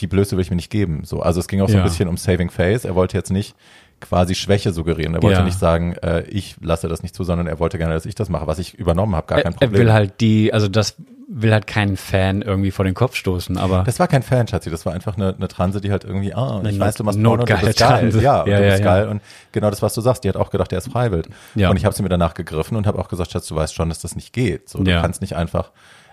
[0.00, 1.02] die Blöße will ich mir nicht geben.
[1.04, 1.82] So, also es ging auch so Ja.
[1.82, 2.84] ein bisschen um Saving Face.
[2.86, 3.54] Er wollte jetzt nicht
[4.00, 5.14] quasi Schwäche suggerieren.
[5.14, 5.44] Er wollte Ja.
[5.44, 8.28] nicht sagen, äh, ich lasse das nicht zu, sondern er wollte gerne, dass ich das
[8.28, 9.80] mache, was ich übernommen habe, gar kein Er, er Problem.
[9.86, 10.94] will halt die, also das
[11.30, 14.70] will halt keinen Fan irgendwie vor den Kopf stoßen, aber das war kein Fan, Schatzi,
[14.70, 17.44] das war einfach eine, eine Transe, die halt irgendwie, ah, ich weiß, du machst Porno,
[17.44, 18.10] du bist geil.
[18.10, 18.84] Ja, und Ja, du ja, bist ja.
[18.84, 19.08] geil.
[19.08, 19.20] Und
[19.52, 21.26] genau das, was du sagst, die hat auch gedacht, der ist freiwillig.
[21.54, 21.68] Ja.
[21.68, 23.90] Und ich habe sie mir danach gegriffen und habe auch gesagt, Schatz, du weißt schon,
[23.90, 24.70] dass das nicht geht.
[24.70, 25.02] So, du Ja.
[25.02, 25.70] kannst nicht einfach,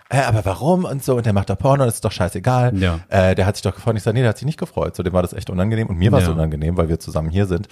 [0.09, 2.75] äh, aber warum und so, und der macht da Porno, das ist doch scheißegal.
[2.77, 2.99] Ja.
[3.07, 3.95] Äh, der hat sich doch gefreut.
[3.95, 4.97] Ich sage, nee, der hat sich nicht gefreut.
[4.97, 7.45] So, dem war das echt unangenehm und mir war es unangenehm, weil wir zusammen hier
[7.45, 7.69] sind.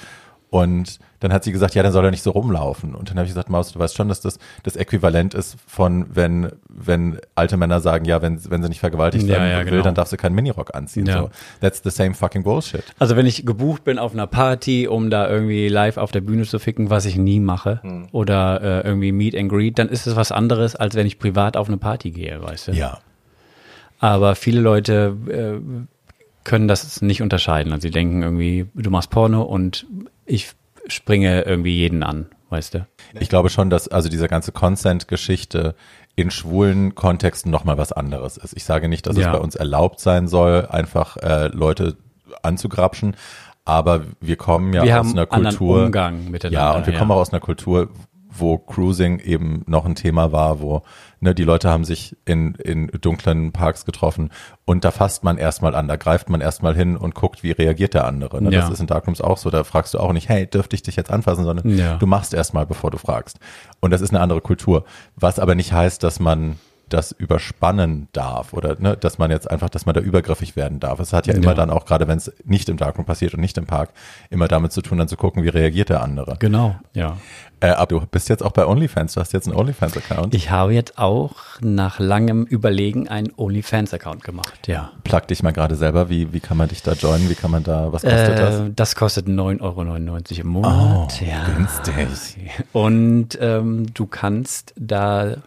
[0.53, 2.93] Und dann hat sie gesagt, ja, dann soll er nicht so rumlaufen.
[2.93, 6.05] Und dann habe ich gesagt, Maus, du weißt schon, dass das das Äquivalent ist von,
[6.13, 9.71] wenn, wenn alte Männer sagen, ja, wenn, wenn sie nicht vergewaltigt Ja, werden ja, will,
[9.71, 9.83] genau.
[9.83, 11.07] dann darf sie keinen Minirock anziehen.
[11.07, 11.21] Ja.
[11.23, 11.29] So.
[11.59, 12.83] That's the same fucking bullshit.
[12.99, 16.43] Also wenn ich gebucht bin auf einer Party, um da irgendwie live auf der Bühne
[16.43, 18.09] zu ficken, was ich nie mache, Hm.
[18.11, 21.57] oder äh, irgendwie Meet and Greet, dann ist es was anderes, als wenn ich privat
[21.57, 22.71] auf eine Party gehe, weißt du?
[22.73, 22.99] Ja.
[23.97, 25.59] Aber viele Leute äh,
[26.43, 27.71] können das nicht unterscheiden.
[27.73, 29.85] Also sie denken irgendwie, du machst Porno und
[30.25, 30.51] ich
[30.87, 32.87] springe irgendwie jeden an, weißt du?
[33.19, 35.75] Ich glaube schon, dass also diese ganze Consent-Geschichte
[36.15, 38.55] in schwulen Kontexten nochmal was anderes ist.
[38.55, 39.27] Ich sage nicht, dass Ja.
[39.27, 41.95] es bei uns erlaubt sein soll, einfach äh, Leute
[42.41, 43.15] anzugrapschen,
[43.65, 45.85] aber wir kommen ja Wir aus einer Kultur.
[45.85, 46.99] Umgang miteinander, Ja, und wir ja.
[46.99, 47.89] kommen auch aus einer Kultur,
[48.35, 50.81] wo Cruising eben noch ein Thema war, wo
[51.19, 54.29] ne, die Leute haben sich in, in dunklen Parks getroffen
[54.65, 57.93] und da fasst man erstmal an, da greift man erstmal hin und guckt, wie reagiert
[57.93, 58.41] der andere.
[58.41, 58.51] Ne?
[58.51, 58.61] Ja.
[58.61, 60.95] Das ist in Darkrooms auch so, da fragst du auch nicht, hey, dürfte ich dich
[60.95, 61.97] jetzt anfassen, sondern Ja.
[61.97, 63.39] du machst erstmal, bevor du fragst.
[63.79, 64.85] Und das ist eine andere Kultur.
[65.15, 66.57] Was aber nicht heißt, dass man
[66.89, 70.99] das überspannen darf oder ne, dass man jetzt einfach, dass man da übergriffig werden darf.
[70.99, 71.53] Es hat ja immer Ja.
[71.55, 73.89] dann auch, gerade wenn es nicht im Darkroom passiert und nicht im Park,
[74.29, 76.35] immer damit zu tun, dann zu gucken, wie reagiert der andere.
[76.39, 77.17] Genau, ja.
[77.61, 80.35] Äh, aber du bist jetzt auch bei OnlyFans, du hast jetzt einen OnlyFans-Account.
[80.35, 84.91] Ich habe jetzt auch nach langem Überlegen einen OnlyFans-Account gemacht, ja.
[85.03, 87.63] Plug dich mal gerade selber, wie, wie kann man dich da joinen, wie kann man
[87.63, 88.59] da, was kostet das?
[88.59, 90.73] Äh, das kostet 9,99 Euro im Monat.
[91.21, 91.45] Oh, ja.
[91.55, 92.51] günstig.
[92.73, 95.37] Und ähm, du kannst da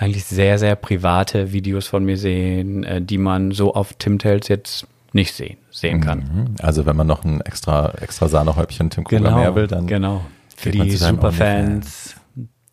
[0.00, 4.86] eigentlich sehr, sehr private Videos von mir sehen, äh, die man so auf Timtails jetzt
[5.12, 6.18] nicht sehen, sehen kann.
[6.18, 6.54] Mhm.
[6.62, 9.86] Also wenn man noch ein extra, extra Sahnehäubchen Tim Kruger mehr will, dann.
[9.86, 10.22] genau.
[10.56, 12.16] Für die Superfans.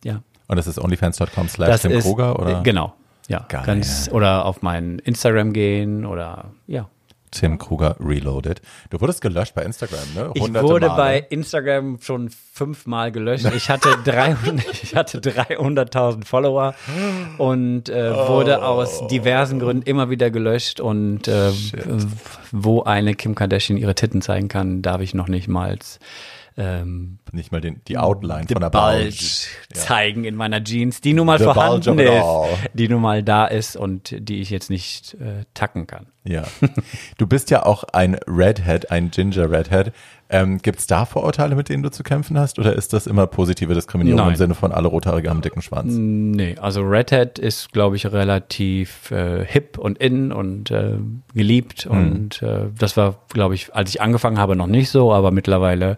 [0.04, 0.22] Ja.
[0.48, 2.94] Und das ist onlyfans.com slash Tim ist, Kruger oder Genau.
[3.28, 3.64] Ja, Geil.
[3.66, 6.88] ganz, oder auf mein Instagram gehen oder ja.
[7.38, 8.62] Tim Kruger Reloaded.
[8.90, 10.32] Du wurdest gelöscht bei Instagram, ne?
[10.34, 10.98] Ich wurde Male.
[10.98, 13.46] bei Instagram schon fünfmal gelöscht.
[13.56, 16.74] Ich hatte 300, ich hatte 300.000 Follower
[17.38, 20.80] und äh, wurde aus diversen Gründen immer wieder gelöscht.
[20.80, 21.52] Und äh,
[22.52, 25.78] wo eine Kim Kardashian ihre Titten zeigen kann, darf ich noch nicht mal
[26.58, 29.16] ähm, nicht mal den, die Outline von der Bulge Bulge.
[29.76, 29.82] Ja.
[29.82, 32.26] zeigen in meiner Jeans, die nun mal The vorhanden ist,
[32.74, 36.08] die nun mal da ist und die ich jetzt nicht äh, tacken kann.
[36.24, 36.44] Ja.
[37.18, 39.94] Du bist ja auch ein Redhead, ein Ginger Redhead.
[40.30, 42.60] Ähm, Gibt es da Vorurteile, mit denen du zu kämpfen hast?
[42.60, 44.30] Oder ist das immer positive Diskriminierung Nein.
[44.32, 45.94] im Sinne von alle Rothaarige haben dicken Schwanz?
[45.96, 50.96] Nee, also Red Hat ist, glaube ich, relativ äh, hip und in und äh,
[51.34, 51.86] geliebt.
[51.86, 55.98] Und äh, das war, glaube ich, als ich angefangen habe, noch nicht so, aber mittlerweile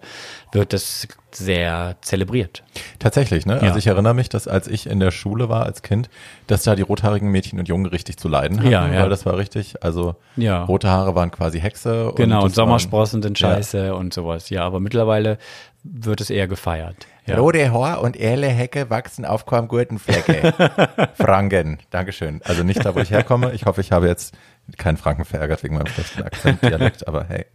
[0.52, 2.64] wird das sehr zelebriert.
[3.00, 3.56] Tatsächlich, ne?
[3.56, 3.62] Ja.
[3.62, 6.10] Also ich erinnere mich, dass als ich in der Schule war als Kind,
[6.48, 9.02] dass da die rothaarigen Mädchen und Jungen richtig zu leiden hatten, Ja, ja.
[9.04, 10.64] weil das war richtig, also Ja.
[10.64, 12.14] rote Haare waren quasi Hexe.
[12.16, 13.50] Genau, und waren- Sommersprossen sind Ja.
[13.56, 14.50] scheiße und sowas.
[14.50, 15.38] Ja, aber mittlerweile
[15.84, 17.08] wird es eher gefeiert.
[17.26, 17.38] Ja.
[17.38, 20.54] Rote Haar und ehrle Hecke wachsen auf kaum Gurtenflecke.
[21.14, 22.42] Franken, Dankeschön.
[22.44, 23.52] Also nicht da, wo ich herkomme.
[23.54, 24.34] Ich hoffe, ich habe jetzt
[24.78, 27.46] keinen Franken verärgert wegen meinem schlechten Akzent, Dialekt, aber hey,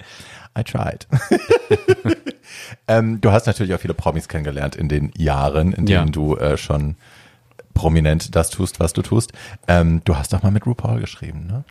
[0.57, 1.07] I tried.
[2.89, 6.13] ähm, du hast natürlich auch viele Promis kennengelernt in den Jahren, in denen Ja.
[6.13, 6.97] du äh, schon
[7.75, 9.33] prominent das tust, was du tust.
[9.69, 11.65] Ähm, du hast doch mal mit RuPaul geschrieben, ne?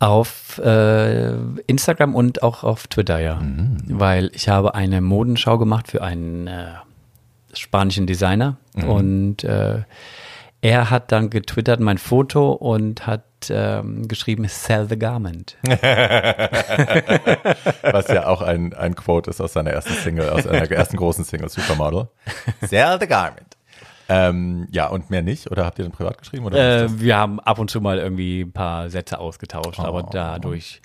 [0.00, 1.32] Auf äh,
[1.66, 3.34] Instagram und auch auf Twitter, ja.
[3.36, 3.78] Mhm.
[3.88, 6.66] Weil ich habe eine Modenschau gemacht für einen äh,
[7.52, 8.84] spanischen Designer Mhm.
[8.88, 9.82] und äh,
[10.60, 15.56] er hat dann getwittert mein Foto und hat ähm, geschrieben, sell the garment.
[17.82, 21.24] Was ja auch ein, ein Quote ist aus seiner ersten Single, aus einer ersten großen
[21.24, 22.08] Single, Supermodel.
[22.62, 23.56] Sell the garment.
[24.10, 25.50] Ähm, ja, und mehr nicht?
[25.50, 26.46] Oder habt ihr den privat geschrieben?
[26.46, 30.10] Oder Äh, wir haben ab und zu mal irgendwie ein paar Sätze ausgetauscht, aber Oh.
[30.10, 30.80] dadurch,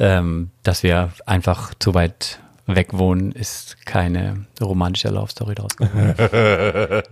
[0.00, 6.14] ähm, dass wir einfach zu weit weg wohnen, ist keine romantische Love Story draus geworden.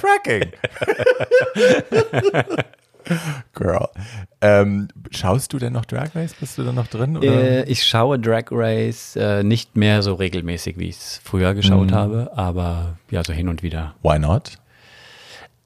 [0.00, 0.50] Fracking.
[3.54, 3.88] Girl.
[4.40, 6.34] Ähm, schaust du denn noch Drag Race?
[6.38, 7.20] Bist du da noch drin?
[7.22, 11.90] Äh, ich schaue Drag Race äh, nicht mehr so regelmäßig, wie ich es früher geschaut
[11.90, 11.94] Mhm.
[11.94, 13.94] habe, aber ja, so hin und wieder.
[14.02, 14.58] Why not?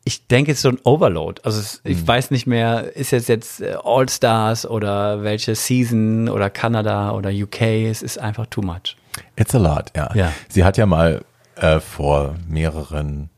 [0.05, 1.43] Ich denke, es ist so ein Overload.
[1.45, 1.91] Also es, Mhm.
[1.93, 7.13] ich weiß nicht mehr, ist es jetzt äh, All Stars oder welche Season oder Kanada
[7.13, 8.97] oder UK, es ist einfach too much.
[9.37, 10.11] It's a lot, ja.
[10.15, 10.33] Ja.
[10.49, 11.23] Sie hat ja mal
[11.57, 13.29] äh, vor mehreren,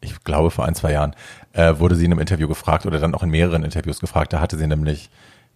[0.00, 1.14] ich glaube vor ein, zwei Jahren,
[1.52, 4.32] äh, wurde sie in einem Interview gefragt oder dann auch in mehreren Interviews gefragt.
[4.32, 5.10] Da hatte sie nämlich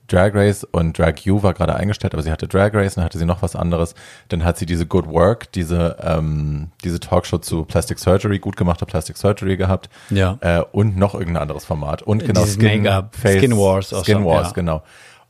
[0.09, 3.19] Drag Race und Drag U war gerade eingestellt, aber sie hatte Drag Race, dann hatte
[3.19, 3.95] sie noch was anderes.
[4.29, 8.85] Dann hat sie diese Good Work, diese, ähm, diese Talkshow zu Plastic Surgery, gut gemachter
[8.85, 9.89] Plastic Surgery gehabt.
[10.11, 10.39] Ja.
[10.41, 12.03] Äh, und noch irgendein anderes Format.
[12.03, 14.53] Und genau Dieses Make-up, Skin Wars Skin Wars, ja.
[14.53, 14.83] genau.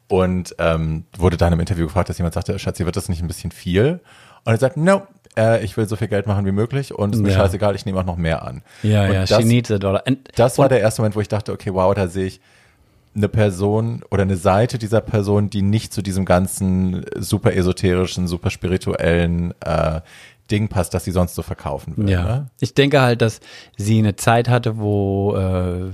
[0.08, 3.28] Und ähm, wurde dann im Interview gefragt, dass jemand sagte, Schatzi, wird das nicht ein
[3.28, 4.00] bisschen viel?
[4.44, 5.06] Und er sagt, no,
[5.36, 7.36] äh, ich will so viel Geld machen wie möglich und ist mir Ja.
[7.36, 8.62] scheißegal, ich nehme auch noch mehr an.
[8.82, 10.02] Ja, und ja, das, she needs a dollar.
[10.06, 12.40] And, das war der erste Moment, wo ich dachte, okay, wow, da sehe ich
[13.14, 18.48] eine Person oder eine Seite dieser Person, die nicht zu diesem ganzen super esoterischen, super
[18.50, 20.00] spirituellen äh,
[20.50, 22.08] Ding passt, das sie sonst so verkaufen will.
[22.10, 22.46] Ja, Ne?
[22.60, 23.40] ich denke halt, dass
[23.76, 25.90] sie eine Zeit hatte, wo äh,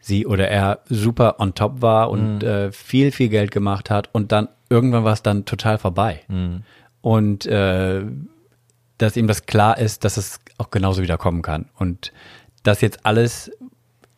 [0.00, 2.46] sie oder er super on top war und Mhm.
[2.48, 6.20] äh, viel, viel Geld gemacht hat und dann irgendwann war es dann total vorbei.
[6.28, 6.62] Mhm.
[7.02, 8.02] Und äh,
[8.98, 12.12] dass ihm das klar ist, dass es auch genauso wieder kommen kann und
[12.62, 13.50] das jetzt alles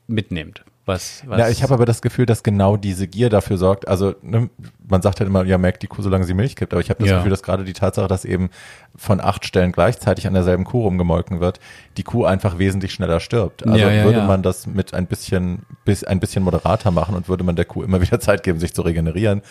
[0.07, 0.65] mitnimmt.
[0.85, 3.89] Was, was Ja, ich habe aber das Gefühl, dass genau diese Gier dafür sorgt.
[3.89, 4.49] Also ne,
[4.87, 6.73] man sagt halt immer, ja, merkt die Kuh, solange sie Milch gibt.
[6.73, 7.17] Aber ich habe das Ja.
[7.17, 8.51] Gefühl, dass gerade die Tatsache, dass eben
[8.95, 11.59] von acht Stellen gleichzeitig an derselben Kuh rumgemolken wird,
[11.97, 13.67] die Kuh einfach wesentlich schneller stirbt.
[13.67, 17.29] Also Ja, ja, würde man das mit ein bisschen, bis ein bisschen moderater machen und
[17.29, 19.43] würde man der Kuh immer wieder Zeit geben, sich zu regenerieren,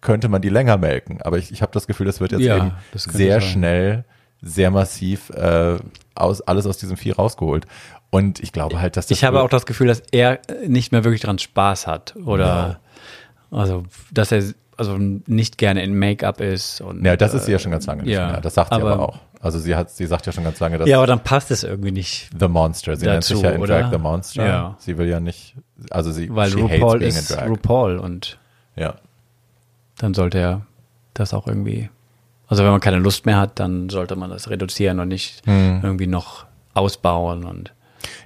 [0.00, 1.20] könnte man die länger melken.
[1.22, 3.50] Aber ich, ich habe das Gefühl, das wird jetzt eben das sehr sein.
[3.50, 4.04] schnell,
[4.44, 5.78] sehr massiv äh,
[6.14, 7.66] aus, alles aus diesem Vieh rausgeholt.
[8.10, 11.02] Und ich glaube halt, dass das Ich habe auch das Gefühl, dass er nicht mehr
[11.02, 12.78] wirklich dran Spaß hat oder
[13.50, 14.42] also dass er
[14.76, 18.02] also nicht gerne in Make-up ist und Ja, das ist sie ja schon ganz lange
[18.02, 18.40] nicht ja, mehr.
[18.40, 19.18] Das sagt sie aber, aber- auch.
[19.40, 21.64] Also sie hat, sie sagt ja schon ganz lange, dass ja, aber dann passt es
[21.64, 23.82] irgendwie nicht, The Monster, sie nennt dazu, sich ja in oder?
[23.82, 24.46] Drag The Monster.
[24.46, 24.76] Ja.
[24.78, 25.54] Sie will ja nicht,
[25.90, 27.36] also sie, weil RuPaul ist.
[27.46, 28.38] RuPaul und
[28.74, 28.94] ja.
[29.98, 30.62] dann sollte er
[31.12, 31.90] das auch irgendwie
[32.54, 35.80] also wenn man keine Lust mehr hat, dann sollte man das reduzieren und nicht Hm.
[35.82, 37.72] irgendwie noch ausbauen und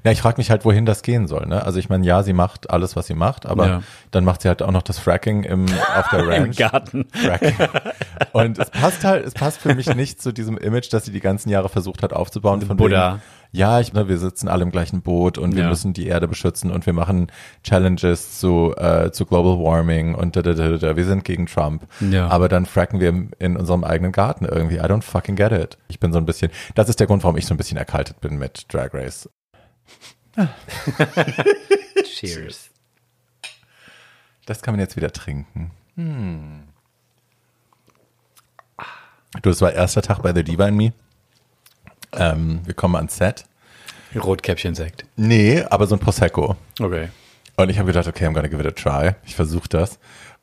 [0.05, 1.47] Ja, ich frage mich halt, wohin das gehen soll.
[1.47, 1.63] Ne?
[1.65, 3.83] Also ich meine, ja, sie macht alles, was sie macht, aber Ja.
[4.11, 5.67] dann macht sie halt auch noch das Fracking im,
[5.97, 6.57] auf der im Ranch.
[6.57, 7.07] Garten.
[7.13, 7.55] Fracking.
[8.33, 11.21] Und es passt halt, es passt für mich nicht zu diesem Image, das sie die
[11.21, 12.63] ganzen Jahre versucht hat aufzubauen.
[12.63, 13.13] Von Buddha.
[13.15, 15.69] Wegen, ja, ich meine, wir sitzen alle im gleichen Boot und wir Ja.
[15.71, 20.43] müssen die Erde beschützen und wir machen Challenges zu, äh, zu Global Warming und da,
[20.43, 20.97] da, da, da.
[20.97, 21.87] wir sind gegen Trump.
[22.01, 22.29] Ja.
[22.29, 24.77] Aber dann fracken wir im- in unserem eigenen Garten irgendwie.
[24.77, 25.79] I don't fucking get it.
[25.89, 28.21] Ich bin so ein bisschen, das ist der Grund, warum ich so ein bisschen erkaltet
[28.21, 29.31] bin mit Drag Race.
[32.05, 32.71] Cheers.
[34.47, 35.73] Das kann man jetzt wieder trinken.
[35.97, 36.69] Hm.
[39.43, 40.93] Du, es war erster Tag bei The Diva in Me.
[42.13, 43.45] Ähm, wir kommen ans Set.
[44.15, 45.05] Rotkäppchen-Sekt.
[45.17, 46.57] Nee, aber so ein Prosecco.
[46.81, 47.11] Okay.
[47.57, 49.17] Und ich habe gedacht, okay, I'm gonna give it a try.
[49.27, 49.99] Ich versuche das.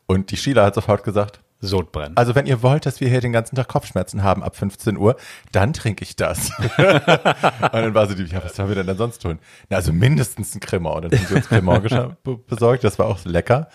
[0.06, 2.18] Und die Sheila hat sofort gesagt, Sodbrennen.
[2.18, 5.16] also wenn ihr wollt, dass wir hier den ganzen Tag Kopfschmerzen haben ab 15 Uhr,
[5.51, 6.51] dann trinke ich das.
[6.78, 9.39] und dann war sie die, ja, was sollen wir denn dann sonst tun?
[9.70, 11.05] Na, also mindestens ein Cremant.
[11.05, 11.84] Und dann haben sie uns Cremant
[12.47, 13.70] besorgt, das war auch lecker.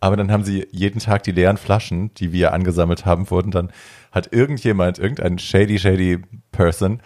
[0.00, 3.70] Aber dann haben sie jeden Tag die leeren Flaschen, die wir angesammelt haben, wurden dann,
[4.10, 6.20] hat irgendjemand, irgendein shady, shady
[6.50, 7.00] Person,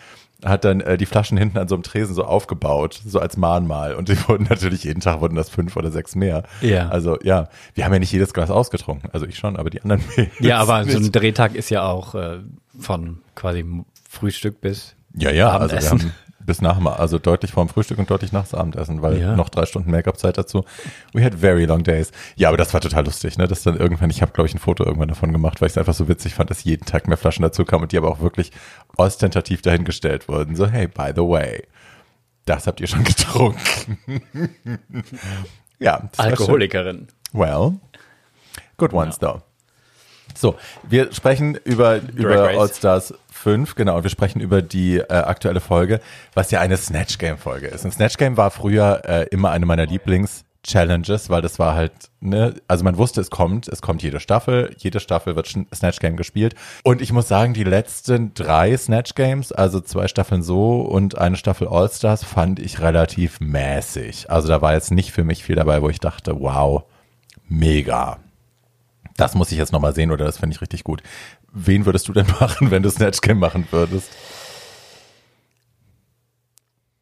[0.45, 3.95] hat dann äh, die Flaschen hinten an so einem Tresen so aufgebaut, so als Mahnmal.
[3.95, 6.45] Und die wurden natürlich jeden Tag wurden das fünf oder sechs mehr.
[6.61, 6.89] Ja.
[6.89, 9.11] Also ja, wir haben ja nicht jedes Glas ausgetrunken.
[9.13, 10.03] Also ich schon, aber die anderen
[10.41, 12.39] Ja, aber so ein Drehtag ist ja auch äh,
[12.79, 13.65] von quasi
[14.09, 16.13] Frühstück bis Ja, ja, also wir haben
[16.47, 19.37] bis nach, dem- also deutlich vorm Frühstück und deutlich nachs Abendessen, weil Ja.
[19.37, 20.65] noch drei Stunden Make-up-Zeit dazu.
[21.13, 22.13] We had very long days.
[22.37, 23.47] Ja, aber das war total lustig, ne?
[23.49, 25.79] Das dann irgendwann, ich habe glaube ich ein Foto irgendwann davon gemacht, weil ich es
[25.79, 28.21] einfach so witzig fand, dass jeden Tag mehr Flaschen dazu kamen und die aber auch
[28.21, 28.53] wirklich
[28.97, 30.57] ostentativ dahingestellt wurden.
[30.57, 31.65] So, hey, by the way,
[32.45, 33.99] das habt ihr schon getrunken.
[35.79, 36.09] ja.
[36.17, 37.09] Alkoholikerin.
[37.33, 37.75] Well,
[38.79, 39.43] good ones though.
[40.35, 42.59] So, wir sprechen über, über Race.
[42.59, 43.15] All-Stars
[43.47, 46.01] 5, genau, und wir sprechen über die äh, aktuelle Folge,
[46.35, 47.85] was ja eine Snatch Game Folge ist.
[47.85, 51.93] Ein Snatch Game war früher äh, immer eine meiner Lieblings Challenges, weil das war halt,
[52.19, 56.17] ne, also man wusste, es kommt, es kommt jede Staffel, jede Staffel wird Snatch Game
[56.17, 56.57] gespielt.
[56.83, 61.37] Und ich muss sagen, die letzten drei Snatch Games, also zwei Staffeln so und eine
[61.37, 64.29] Staffel All-Stars, fand ich relativ mäßig.
[64.29, 66.83] Also da war jetzt nicht für mich viel dabei, wo ich dachte, wow,
[67.49, 68.19] mega.
[69.17, 71.03] Das muss ich jetzt nochmal sehen oder das finde ich richtig gut.
[71.53, 74.11] Wen würdest du denn machen, wenn du Snatch Game machen würdest?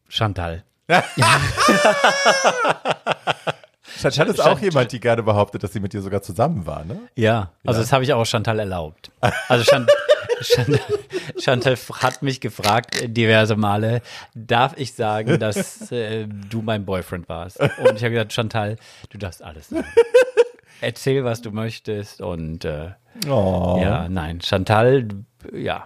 [0.07, 0.63] Chantal.
[3.99, 6.99] Chantal ist auch jemand, die gerne behauptet, dass sie mit dir sogar zusammen war, ne?
[7.15, 9.11] Ja, also das habe ich auch Chantal erlaubt.
[9.47, 9.87] Also Chan
[10.41, 10.79] Chantal,
[11.39, 14.01] Chantal hat mich gefragt diverse Male,
[14.35, 17.59] darf ich sagen, dass äh, du mein Boyfriend warst?
[17.59, 18.75] Und ich habe gesagt, Chantal,
[19.09, 19.87] du darfst alles sagen.
[20.85, 22.91] Erzähl, was du möchtest und äh,
[23.27, 23.79] Oh.
[23.81, 25.07] ja, nein, Chantal,
[25.53, 25.85] ja.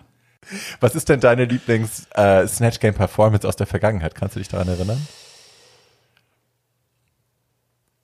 [0.79, 2.47] Was ist denn deine Lieblings äh,
[2.79, 4.15] Game Performance aus der Vergangenheit?
[4.15, 5.05] Kannst du dich daran erinnern?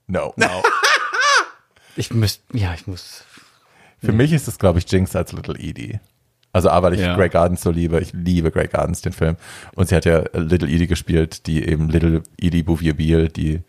[0.07, 0.33] No.
[1.97, 3.23] Ich muss, ja, ich muss.
[4.03, 6.01] Für mich ist es, glaube ich, Jinx als Little Edie.
[6.51, 7.15] Also A, weil ich Ja.
[7.15, 8.01] Grey Gardens so liebe.
[8.01, 9.37] Ich liebe Grey Gardens, den Film.
[9.75, 13.61] Und sie hat ja Little Edie gespielt, die eben Little Edie Bouvier Beale, die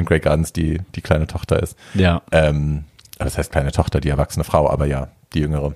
[0.00, 1.76] in Grey Gardens die, die kleine Tochter ist.
[1.94, 2.22] Ja.
[2.32, 2.84] Ähm,
[3.16, 5.74] aber das heißt kleine Tochter, die erwachsene Frau, aber ja, die jüngere.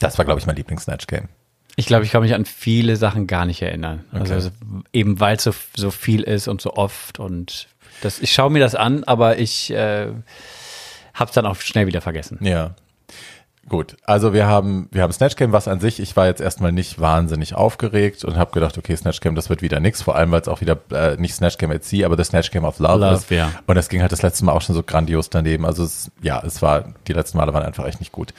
[0.00, 1.28] Das war, glaube ich, mein Lieblings-Snatch-Game.
[1.76, 4.04] Ich glaube, ich kann mich an viele Sachen gar nicht erinnern.
[4.12, 4.32] Okay.
[4.32, 4.50] Also
[4.92, 7.68] eben weil es so, so viel ist und so oft und
[8.02, 10.08] das, ich schaue mir das an, aber ich äh,
[11.14, 12.38] habe es dann auch schnell wieder vergessen.
[12.42, 12.74] Ja.
[13.68, 16.72] Gut, also wir haben, wir haben Snatch Game, was an sich, ich war jetzt erstmal
[16.72, 20.32] nicht wahnsinnig aufgeregt und habe gedacht, okay, Snatch Game, das wird wieder nix, vor allem
[20.32, 22.80] weil es auch wieder äh, nicht Snatch Game at Sea, aber das Snatch Game of
[22.80, 23.30] Love, Love, ist.
[23.30, 23.52] ja.
[23.66, 25.64] Und das ging halt das letzte Mal auch schon so grandios daneben.
[25.64, 28.34] Also es, ja, es war, die letzten Male waren einfach echt nicht gut.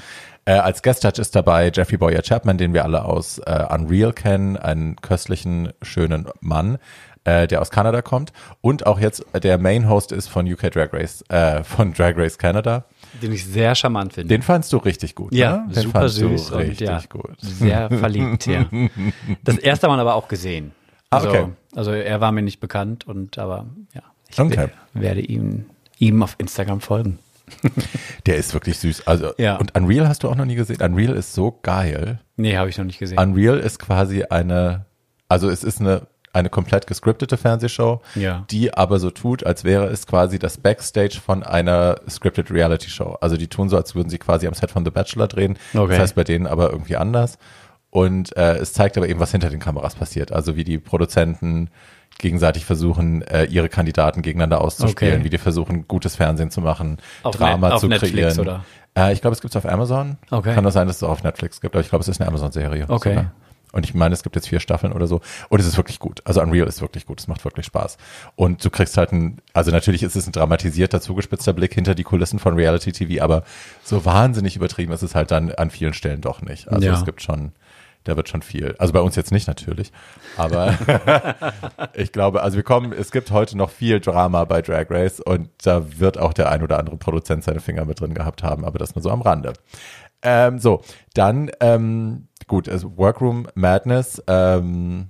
[0.46, 4.12] Äh, als Guest Judge ist dabei Jeffrey Boyer Chapman, den wir alle aus äh, Unreal
[4.12, 6.80] kennen, einen köstlichen, schönen Mann,
[7.24, 10.92] äh, der aus Kanada kommt und auch jetzt der Main Host ist von UK Drag
[10.92, 12.84] Race, äh, von Drag Race Canada.
[13.22, 14.34] Den ich sehr charmant finde.
[14.34, 15.74] Den fandst du richtig gut, ja, ne?
[15.74, 17.36] Den super süß du und richtig ja, gut.
[17.40, 18.66] sehr verliebt, ja.
[19.44, 20.72] Das erste Mal aber auch gesehen.
[21.10, 21.48] Ah, Also, okay.
[21.76, 24.68] also er war mir nicht bekannt und aber ja, ich Okay.
[24.94, 25.66] wer- werde ihm,
[26.00, 27.20] ihm auf Instagram folgen.
[28.26, 29.06] Der ist wirklich süß.
[29.08, 29.58] Also, Ja.
[29.58, 30.82] und Unreal hast du auch noch nie gesehen?
[30.82, 32.20] Unreal ist so geil.
[32.38, 33.18] Nee, habe ich noch nicht gesehen.
[33.20, 34.86] Unreal ist quasi eine,
[35.28, 38.44] also es ist eine, eine komplett gescriptete Fernsehshow, Ja.
[38.52, 43.18] die aber so tut, als wäre es quasi das Backstage von einer scripted Reality Show.
[43.22, 45.58] Also die tun so, als würden sie quasi am Set von The Bachelor drehen.
[45.76, 45.90] Okay.
[45.92, 47.38] Das heißt bei denen aber irgendwie anders.
[47.92, 50.32] Und äh, es zeigt aber eben, was hinter den Kameras passiert.
[50.32, 51.70] Also wie die Produzenten
[52.18, 55.24] gegenseitig versuchen, äh, ihre Kandidaten gegeneinander auszuspielen, Okay.
[55.26, 58.40] wie die versuchen, gutes Fernsehen zu machen, Auf Drama Net- zu Netflix, kreieren.
[58.40, 58.66] oder?
[58.98, 60.18] Äh, ich glaube, es gibt es auf Amazon.
[60.32, 60.54] Okay.
[60.56, 62.28] Kann das sein, dass es auch auf Netflix gibt, aber ich glaube, es ist eine
[62.30, 62.86] Amazon-Serie.
[62.88, 63.10] Okay.
[63.10, 63.32] sogar.
[63.74, 65.20] Und ich meine, es gibt jetzt vier Staffeln oder so.
[65.50, 66.22] Und es ist wirklich gut.
[66.24, 67.20] Also Unreal ist wirklich gut.
[67.20, 67.98] Es macht wirklich Spaß.
[68.36, 72.04] Und du kriegst halt ein, also natürlich ist es ein dramatisierter, zugespitzter Blick hinter die
[72.04, 73.44] Kulissen von Reality TV, aber
[73.84, 76.70] so wahnsinnig übertrieben ist es halt dann an vielen Stellen doch nicht.
[76.70, 76.94] Also Ja.
[76.94, 77.52] es gibt schon,
[78.04, 78.76] da wird schon viel.
[78.80, 79.92] Also bei uns jetzt nicht natürlich.
[80.38, 80.78] Aber
[81.94, 85.50] ich glaube, also wir kommen, es gibt heute noch viel Drama bei Drag Race und
[85.64, 88.78] da wird auch der ein oder andere Produzent seine Finger mit drin gehabt haben, aber
[88.80, 89.54] das nur so am Rande.
[90.26, 90.82] Ähm, so,
[91.14, 95.10] dann, ähm, gut, also Workroom Madness, ähm,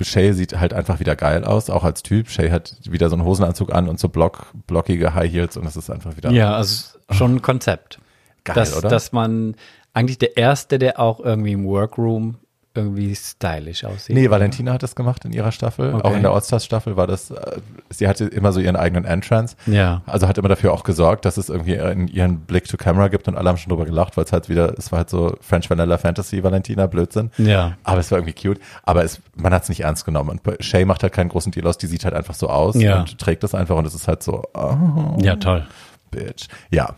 [0.00, 2.28] Shay sieht halt einfach wieder geil aus, auch als Typ.
[2.28, 5.76] Shay hat wieder so einen Hosenanzug an und so block, blockige High Heels und es
[5.76, 8.00] ist einfach wieder Ja, also schon ein Konzept.
[8.42, 8.88] geil, dass, oder?
[8.88, 9.54] dass man
[9.92, 12.38] eigentlich der Erste, der auch irgendwie im Workroom
[12.76, 14.16] irgendwie stylisch aussieht.
[14.16, 15.94] Nee, Valentina hat das gemacht in ihrer Staffel.
[15.94, 16.02] Okay.
[16.08, 17.58] Auch in der Allstars-Staffel war das, äh,
[17.90, 19.56] sie hatte immer so ihren eigenen Entrance.
[19.66, 20.02] Ja.
[20.06, 23.28] Also hat immer dafür auch gesorgt, dass es irgendwie in ihren Blick to Camera gibt
[23.28, 25.70] und alle haben schon drüber gelacht, weil es halt wieder, es war halt so French
[25.70, 27.30] Vanilla Fantasy Valentina Blödsinn.
[27.38, 27.76] Ja.
[27.84, 28.60] Aber es war irgendwie cute.
[28.82, 30.30] Aber es, man hat es nicht ernst genommen.
[30.30, 33.00] Und Shay macht halt keinen großen Deal aus, die sieht halt einfach so aus Ja.
[33.00, 35.64] und trägt das einfach und es ist halt so, oh, Ja, toll.
[36.10, 36.48] bitch.
[36.70, 36.94] Ja.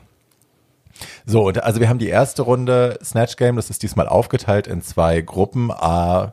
[1.25, 4.83] So, und also wir haben die erste Runde Snatch Game, das ist diesmal aufgeteilt in
[4.83, 5.71] zwei Gruppen.
[5.71, 6.33] A,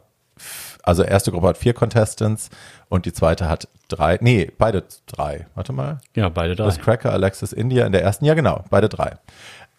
[0.84, 2.50] also erste Gruppe hat vier Contestants
[2.90, 5.48] und die zweite hat drei, nee, beide drei.
[5.56, 6.00] Warte mal.
[6.16, 6.66] Ja, beide drei.
[6.66, 9.18] Das Cracker, Alexis, India in der ersten, ja genau, beide drei.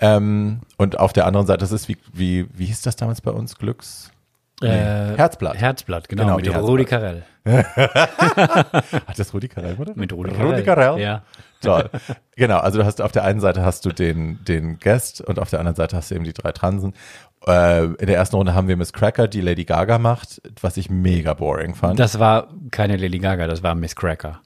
[0.01, 3.31] Ähm, und auf der anderen Seite, das ist wie, wie, wie hieß das damals bei
[3.31, 3.57] uns?
[3.57, 4.11] Glücks?
[4.63, 5.57] Äh, Herzblatt.
[5.57, 7.25] Herzblatt, genau, Genau, mit die Rudi Carell.
[7.45, 9.93] Hat das Rudi Carell, oder?
[9.97, 10.93] Mit Rudi Rudi Carell.
[10.95, 11.01] Carell?
[11.01, 11.23] Ja.
[11.61, 11.89] Toll.
[12.37, 15.51] Genau, also du hast auf der einen Seite hast du den, den Guest und auf
[15.51, 16.95] der anderen Seite hast du eben die drei Transen.
[17.47, 20.91] Äh, in der ersten Runde haben wir Miss Cracker, die Lady Gaga macht, was ich
[20.91, 22.01] mega boring fand.
[22.01, 24.41] Das war keine Lady Gaga, das war Miss Cracker.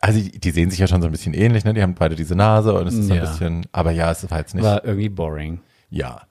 [0.00, 1.72] also die, die sehen sich ja schon so ein bisschen ähnlich, ne?
[1.72, 3.24] Die haben beide diese Nase und es ist so ein Ja.
[3.30, 4.64] bisschen, aber ja, es war jetzt nicht.
[4.64, 5.60] War irgendwie boring.
[5.88, 6.22] Ja.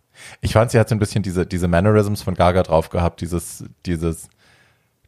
[0.41, 3.63] Ich fand, sie hat so ein bisschen diese, diese Mannerisms von Gaga drauf gehabt, dieses,
[3.86, 4.30] dieses,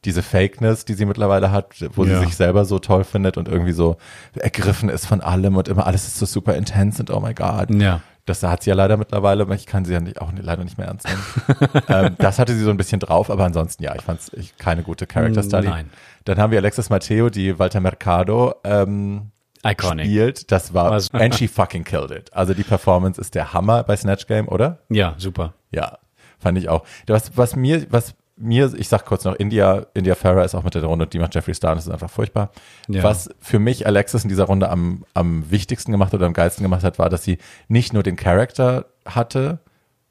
[0.05, 2.19] diese Fakeness, die sie mittlerweile hat, wo Ja.
[2.19, 3.97] sie sich selber so toll findet und irgendwie so
[4.35, 7.69] ergriffen ist von allem und immer alles ist so super intense und oh my God.
[7.75, 8.01] Ja.
[8.25, 10.77] Das hat sie ja leider mittlerweile, aber ich kann sie ja nicht, auch leider nicht
[10.77, 11.83] mehr ernst nehmen.
[11.87, 14.83] ähm, das hatte sie so ein bisschen drauf, aber ansonsten ja, ich fand es keine
[14.83, 15.67] gute Character Study.
[15.67, 15.89] Nein.
[16.25, 19.31] Dann haben wir Alexis Mateo, die Walter Mercado ähm,
[19.65, 20.05] Iconic.
[20.05, 20.51] spielt.
[20.51, 22.33] Das war, Was- and she fucking killed it.
[22.33, 24.79] Also die Performance ist der Hammer bei Snatch Game, oder?
[24.89, 25.53] Ja, super.
[25.71, 25.97] Ja,
[26.39, 26.83] fand ich auch.
[27.07, 30.73] Was, was mir, was mir, ich sag kurz noch, India, India Farah ist auch mit
[30.73, 32.51] der Runde, die macht Jeffree Star, das ist einfach furchtbar.
[32.87, 33.03] Ja.
[33.03, 36.83] Was für mich Alexis in dieser Runde am, am wichtigsten gemacht oder am geilsten gemacht
[36.83, 37.37] hat, war, dass sie
[37.67, 39.59] nicht nur den Charakter hatte,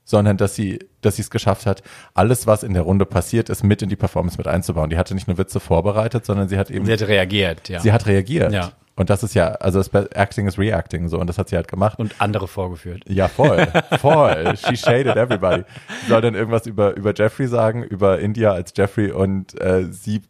[0.05, 1.83] sondern dass sie, dass sie es geschafft hat,
[2.15, 4.91] alles, was in der Runde passiert ist, mit in die Performance mit einzubauen.
[4.91, 7.81] Die hatte nicht nur Witze vorbereitet, sondern sie hat eben Sie hat reagiert, ja.
[7.81, 8.53] sie hat reagiert.
[8.53, 8.73] Ja.
[8.99, 11.99] Und das ist ja, also Acting is Reacting so und das hat sie halt gemacht.
[11.99, 13.05] und andere vorgeführt.
[13.09, 13.67] ja, voll,
[14.01, 14.55] voll.
[14.57, 15.63] She shaded everybody.
[16.03, 20.23] Sie soll dann irgendwas über, über Jeffrey sagen, über India als Jeffrey und äh, sie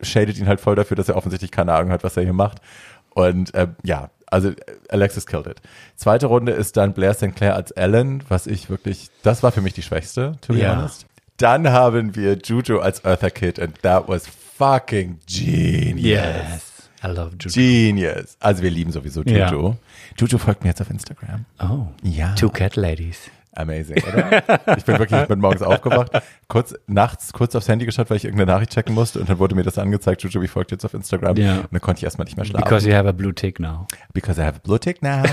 [0.00, 2.58] shadet ihn halt voll dafür, dass er offensichtlich keine Ahnung hat, was er hier macht.
[3.14, 4.52] Und äh, ja, also
[4.90, 5.60] Alexis killed it.
[5.96, 7.34] Zweite Runde ist dann Blair St.
[7.34, 10.76] Clair als Ellen, was ich wirklich, das war für mich die schwächste, to be Ja.
[10.76, 11.06] honest.
[11.38, 16.67] Dann haben wir Juju als Eartha Kid and that was fucking genius.
[17.04, 17.50] I love Juju.
[17.54, 18.36] Genius.
[18.40, 19.36] Also wir lieben sowieso Juju.
[19.70, 19.76] Ja.
[20.18, 21.44] Juju folgt mir jetzt auf Instagram.
[21.60, 21.86] Oh.
[22.02, 22.34] Ja.
[22.34, 23.18] Two Cat Ladies.
[23.54, 24.76] Amazing, oder?
[24.76, 26.12] ich bin wirklich, ich bin morgens aufgewacht,
[26.46, 29.56] kurz nachts kurz aufs Handy geschaut, weil ich irgendeine Nachricht checken musste und dann wurde
[29.56, 31.36] mir das angezeigt, Juju, wie folgt jetzt auf Instagram.
[31.36, 31.56] Ja.
[31.60, 32.62] Und dann konnte ich erstmal nicht mehr schlafen.
[32.62, 33.88] Because you have a blue tick now.
[34.12, 35.24] Because I have a blue tick now.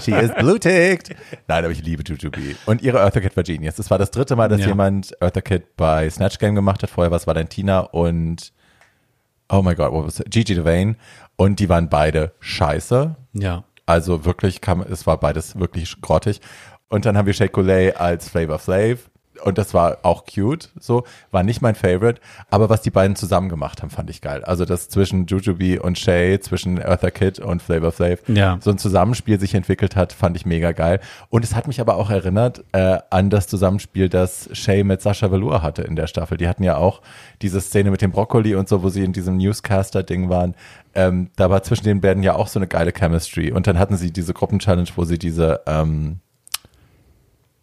[0.00, 1.10] She is blue ticked.
[1.48, 2.56] Nein, aber ich liebe Jujubee.
[2.64, 3.74] Und ihre Eartha Kid war genius.
[3.74, 4.68] Das war das dritte Mal, dass Ja.
[4.68, 6.88] jemand Eartha Kid bei Snatch Game gemacht hat.
[6.88, 8.52] Vorher war es Valentina und
[9.50, 10.30] oh my God, what was it?
[10.30, 10.96] Gigi Devane.
[11.36, 13.16] Und die waren beide scheiße.
[13.32, 13.64] Ja.
[13.86, 16.40] Also wirklich kam, es war beides wirklich grottig.
[16.88, 19.09] Und dann haben wir Shea Coulee als Flavor Flav.
[19.44, 21.04] Und das war auch cute, so.
[21.30, 22.20] War nicht mein Favorite.
[22.50, 24.44] Aber was die beiden zusammen gemacht haben, fand ich geil.
[24.44, 28.20] Also das zwischen Jujubee und Shay, zwischen Eartha Kid und Flavor Flav.
[28.28, 28.58] Ja.
[28.60, 31.00] So ein Zusammenspiel sich entwickelt hat, fand ich mega geil.
[31.28, 35.30] Und es hat mich aber auch erinnert äh, an das Zusammenspiel, das Shay mit Sascha
[35.30, 36.36] Velour hatte in der Staffel.
[36.36, 37.00] Die hatten ja auch
[37.42, 40.54] diese Szene mit dem Brokkoli und so, wo sie in diesem Newscaster-Ding waren.
[40.94, 43.52] Ähm, da war zwischen den beiden ja auch so eine geile Chemistry.
[43.52, 46.20] Und dann hatten sie diese Gruppenchallenge, wo sie diese, ähm,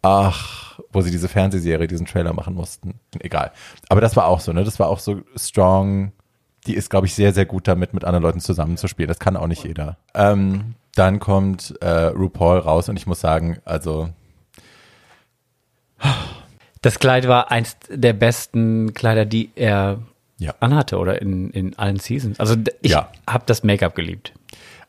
[0.02, 2.94] ach, wo sie diese Fernsehserie, diesen Trailer machen mussten.
[3.20, 3.52] Egal.
[3.88, 4.64] Aber das war auch so, ne?
[4.64, 6.12] Das war auch so strong.
[6.66, 9.08] Die ist, glaube ich, sehr, sehr gut damit, mit anderen Leuten zusammenzuspielen.
[9.08, 9.96] Das kann auch nicht jeder.
[10.14, 14.10] Ähm, dann kommt äh, RuPaul raus und ich muss sagen, also
[16.82, 19.98] Das Kleid war eins der besten Kleider, die er
[20.38, 20.54] Ja.
[20.60, 22.38] anhatte oder in, in allen Seasons.
[22.38, 23.10] Also ich Ja.
[23.28, 24.32] habe das Make-up geliebt.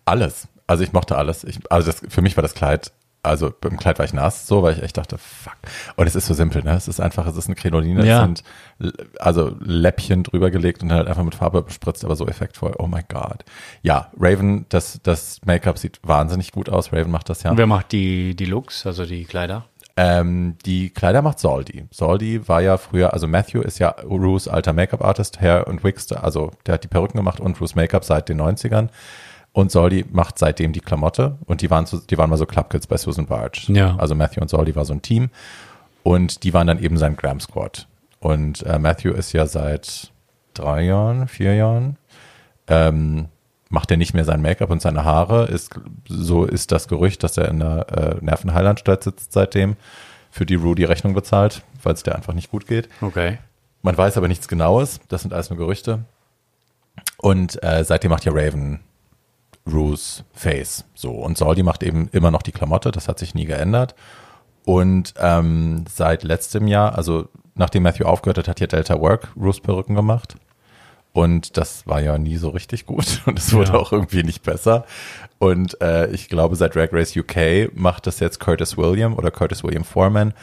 [0.05, 0.47] alles.
[0.67, 1.43] Also ich mochte alles.
[1.43, 2.91] Ich, also das, für mich war das Kleid,
[3.21, 5.57] also beim Kleid war ich nass, so, weil ich echt dachte, fuck.
[5.97, 6.73] Und es ist so simpel, ne?
[6.75, 8.19] Es ist einfach, es ist eine Krinoline, Ja.
[8.19, 8.43] es sind
[9.19, 12.73] also Läppchen drüber gelegt und halt einfach mit Farbe bespritzt, aber so effektvoll.
[12.77, 13.43] Oh my God.
[13.81, 16.93] Ja, Raven, das, das Make-up sieht wahnsinnig gut aus.
[16.93, 17.51] Raven macht das ja.
[17.51, 19.65] Und wer macht die, die Looks, also die Kleider?
[19.97, 21.85] Ähm, die Kleider macht Soldi.
[21.91, 26.51] Soldi war ja früher, also Matthew ist ja Rues alter Make-up-Artist, Hair und Wigs, also
[26.65, 28.87] der hat die Perücken gemacht und Rues Make-up seit den 90ern.
[29.51, 32.87] Und Soldi macht seitdem die Klamotte und die waren, so, die waren mal so Clubkids
[32.87, 33.61] bei Susan Barge.
[33.67, 33.95] Ja.
[33.97, 35.29] Also Matthew und Soldi war so ein Team
[36.03, 37.87] und die waren dann eben sein Glam Squad.
[38.19, 40.11] Und äh, Matthew ist ja seit
[40.53, 41.97] drei Jahren, vier Jahren,
[42.67, 43.27] ähm,
[43.69, 45.45] macht er nicht mehr sein Make-up und seine Haare.
[45.45, 49.77] Ist, so ist das Gerücht, dass er in der äh, Nervenheilanstalt sitzt seitdem,
[50.31, 52.89] für die Rue die Rechnung bezahlt, weil es der einfach nicht gut geht.
[53.01, 53.39] Okay.
[53.81, 54.99] Man weiß aber nichts Genaues.
[55.07, 55.99] Das sind alles nur Gerüchte.
[57.17, 58.81] Und äh, seitdem macht ja Raven
[59.71, 60.85] Rues Face.
[60.95, 61.11] So.
[61.11, 62.91] Und Soldi macht eben immer noch die Klamotte.
[62.91, 63.95] Das hat sich nie geändert.
[64.65, 69.59] Und ähm, seit letztem Jahr, also nachdem Matthew aufgehört hat, hat ja Delta Work Rues
[69.59, 70.35] Perücken gemacht.
[71.11, 73.79] Und das war ja nie so richtig gut und es wurde Ja.
[73.79, 74.85] auch irgendwie nicht besser.
[75.39, 79.63] Und äh, ich glaube, seit Drag Race UK macht das jetzt Curtis William oder Curtis
[79.63, 80.33] William Foreman,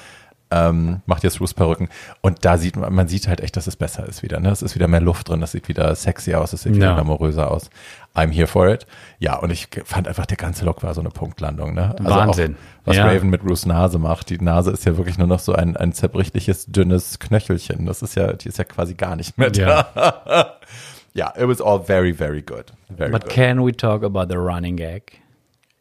[0.51, 1.89] ähm, macht jetzt Ruths Perücken.
[2.21, 4.39] Und da sieht man, man sieht halt echt, dass es besser ist wieder.
[4.41, 4.51] Ne?
[4.51, 6.95] Es ist wieder mehr Luft drin, das sieht wieder sexy aus, es sieht wieder Ja.
[6.95, 7.69] glamouröser aus.
[8.15, 8.87] I'm here for it.
[9.19, 11.75] Ja, und ich fand einfach, der ganze Look war so eine Punktlandung.
[11.75, 11.95] Ne?
[11.99, 12.55] Also Wahnsinn.
[12.55, 13.07] Auch, was Ja.
[13.07, 14.31] Raven mit Ruths Nase macht.
[14.31, 17.85] Die Nase ist ja wirklich nur noch so ein, ein zerbrechliches, dünnes Knöchelchen.
[17.87, 19.89] Das ist ja, die ist ja quasi gar nicht mehr da.
[19.95, 20.53] Ja.
[21.15, 22.75] Ja, it was all very, very good.
[22.95, 23.33] Very But good.
[23.33, 25.19] can we talk about the running gag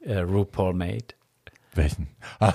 [0.07, 1.13] uh, RuPaul made?
[1.75, 2.07] Welchen?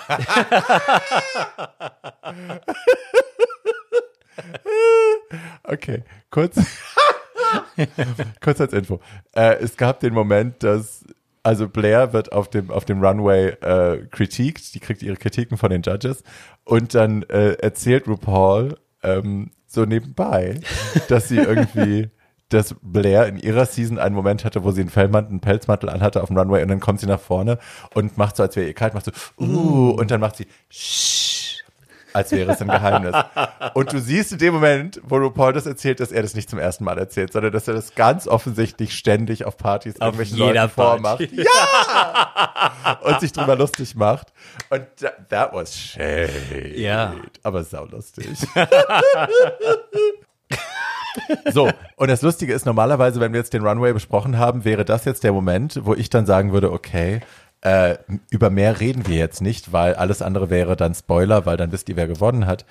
[5.64, 6.58] okay, kurz,
[8.40, 9.00] kurz als Info.
[9.34, 11.04] Äh, es gab den Moment, dass
[11.42, 15.70] also Blair wird auf dem auf dem Runway äh, kritikt, die kriegt ihre Kritiken von
[15.70, 16.22] den Judges
[16.64, 20.60] und dann äh, erzählt RuPaul ähm, so nebenbei,
[21.08, 22.10] dass sie irgendwie
[22.50, 26.22] dass Blair in ihrer Season einen Moment hatte, wo sie einen Fellmantel, einen Pelzmantel anhatte
[26.22, 27.58] auf dem Runway und dann kommt sie nach vorne
[27.94, 31.30] und macht so, als wäre ihr kalt, macht so, uh, und dann macht sie, shh,
[32.12, 33.14] als wäre es ein Geheimnis.
[33.74, 36.58] Und du siehst in dem Moment, wo RuPaul das erzählt, dass er das nicht zum
[36.58, 40.74] ersten Mal erzählt, sondern dass er das ganz offensichtlich ständig auf Partys irgendwelchen jeder Leuten
[40.74, 41.20] vormacht.
[41.30, 42.98] Ja!
[43.02, 44.32] und sich drüber lustig macht.
[44.68, 46.72] Und that, that was shade.
[46.74, 47.14] Ja.
[47.42, 48.26] Aber saulustig.
[51.52, 55.04] So, und das Lustige ist, normalerweise, wenn wir jetzt den Runway besprochen haben, wäre das
[55.04, 57.20] jetzt der Moment, wo ich dann sagen würde, okay,
[57.62, 57.96] äh,
[58.30, 61.88] über mehr reden wir jetzt nicht, weil alles andere wäre dann Spoiler, weil dann wisst
[61.88, 62.64] ihr, wer gewonnen hat.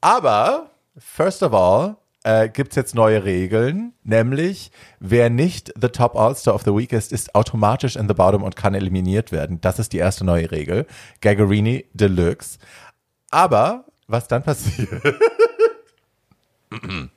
[0.00, 6.54] Aber, first of all, äh, gibt's jetzt neue Regeln, nämlich wer nicht the Top All-Star
[6.54, 9.60] of the Week ist, ist automatisch in the Bottom und kann eliminiert werden.
[9.60, 10.86] Das ist die erste neue Regel.
[11.20, 12.58] Gagarini Deluxe.
[13.30, 14.88] Aber, was dann passiert,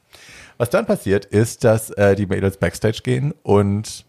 [0.58, 4.06] was dann passiert, ist, dass äh, die Mädels Backstage gehen und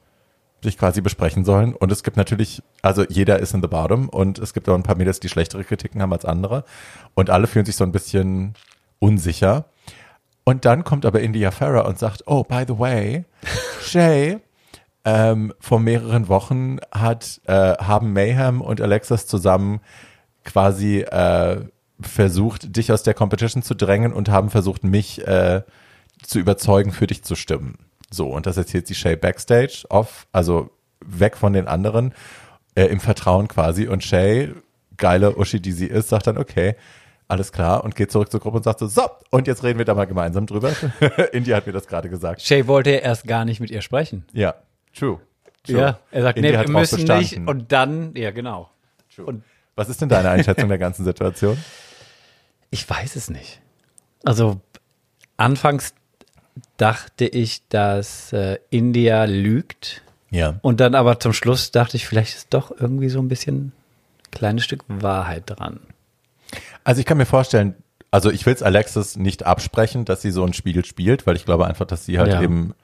[0.63, 1.75] sich quasi besprechen sollen.
[1.75, 4.83] Und es gibt natürlich, also jeder ist in the bottom und es gibt auch ein
[4.83, 6.65] paar Mädels, die schlechtere Kritiken haben als andere.
[7.15, 8.55] Und alle fühlen sich so ein bisschen
[8.99, 9.67] unsicher.
[10.45, 13.25] Und dann kommt aber India Farah und sagt, oh, by the way,
[13.83, 14.39] Shay,
[15.05, 19.81] ähm, vor mehreren Wochen hat, äh, haben Mayhem und Alexis zusammen
[20.45, 21.61] quasi äh,
[22.01, 25.63] versucht, dich aus der Competition zu drängen und haben versucht, mich äh,
[26.23, 27.79] zu überzeugen, für dich zu stimmen.
[28.11, 30.71] So, und das erzählt sie Shay backstage off, also
[31.05, 32.15] weg von den anderen,
[32.75, 33.87] äh, im Vertrauen quasi.
[33.87, 34.53] Und Shay,
[34.97, 36.75] geile Uschi, die sie ist, sagt dann, okay,
[37.29, 39.85] alles klar, und geht zurück zur Gruppe und sagt so, so, und jetzt reden wir
[39.85, 40.73] da mal gemeinsam drüber.
[41.33, 42.41] India hat mir das gerade gesagt.
[42.41, 44.25] Shay wollte erst gar nicht mit ihr sprechen.
[44.33, 44.55] Ja,
[44.95, 45.21] true.
[45.65, 45.79] true.
[45.79, 47.37] Ja, er sagt, India nee, wir müssen nicht.
[47.37, 48.71] Und dann, ja, genau.
[49.15, 49.27] True.
[49.27, 49.45] und-
[49.77, 51.59] Was ist denn deine Einschätzung der ganzen Situation?
[52.71, 53.63] Ich weiß es nicht.
[54.27, 54.61] Also
[55.39, 55.95] anfangs
[56.79, 60.03] dachte ich, dass äh, India lügt.
[60.31, 60.59] Ja.
[60.63, 63.73] Und dann aber zum Schluss dachte ich, vielleicht ist doch irgendwie so ein bisschen ein
[64.31, 65.81] kleines Stück Wahrheit dran.
[66.85, 67.75] Also ich kann mir vorstellen,
[68.11, 71.45] also ich will es Alexis nicht absprechen, dass sie so ein Spiel spielt, weil ich
[71.45, 72.41] glaube einfach, dass sie halt Ja.
[72.43, 72.75] eben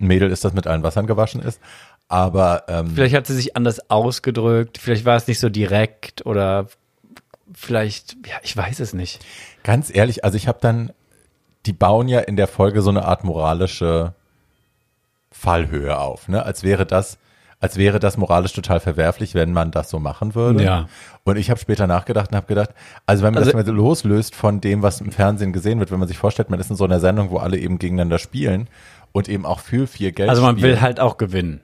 [0.00, 1.60] ein Mädel ist, das mit allen Wassern gewaschen ist.
[2.08, 6.68] Aber ähm, Vielleicht hat sie sich anders ausgedrückt, vielleicht war es nicht so direkt oder
[7.52, 9.20] vielleicht, ja, ich weiß es nicht.
[9.62, 10.92] ganz ehrlich, also ich habe dann,
[11.66, 14.14] die bauen ja in der Folge so eine Art moralische
[15.30, 16.42] Fallhöhe auf, ne?
[16.42, 17.18] Als wäre das,
[17.60, 20.62] als wäre das moralisch total verwerflich, wenn man das so machen würde.
[20.64, 20.88] Ja.
[21.24, 22.70] Und ich habe später nachgedacht und habe gedacht,
[23.04, 25.98] also wenn man Also- das mal loslöst von dem, was im Fernsehen gesehen wird, wenn
[25.98, 28.68] man sich vorstellt, man ist in so einer Sendung, wo alle eben gegeneinander spielen
[29.12, 30.72] und eben auch für viel Geld Also man spielen.
[30.76, 31.60] will halt auch gewinnen.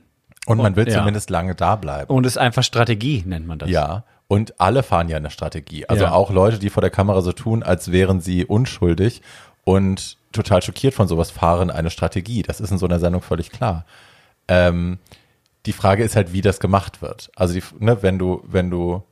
[0.47, 0.99] und man will ja.
[0.99, 2.12] zumindest lange da bleiben.
[2.14, 3.70] Und es ist einfach Strategie, nennt man das.
[3.70, 5.88] Ja, und alle fahren ja eine Strategie.
[5.88, 6.12] Also Ja.
[6.12, 9.22] auch Leute, die vor der Kamera so tun, als wären sie unschuldig
[9.64, 12.42] und total schockiert von sowas, fahren eine Strategie.
[12.42, 13.84] Das ist in so einer Sendung völlig klar.
[14.48, 14.98] Ähm,
[15.66, 17.30] die Frage ist halt, wie das gemacht wird.
[17.36, 19.02] Also die, ne, wenn du, wenn du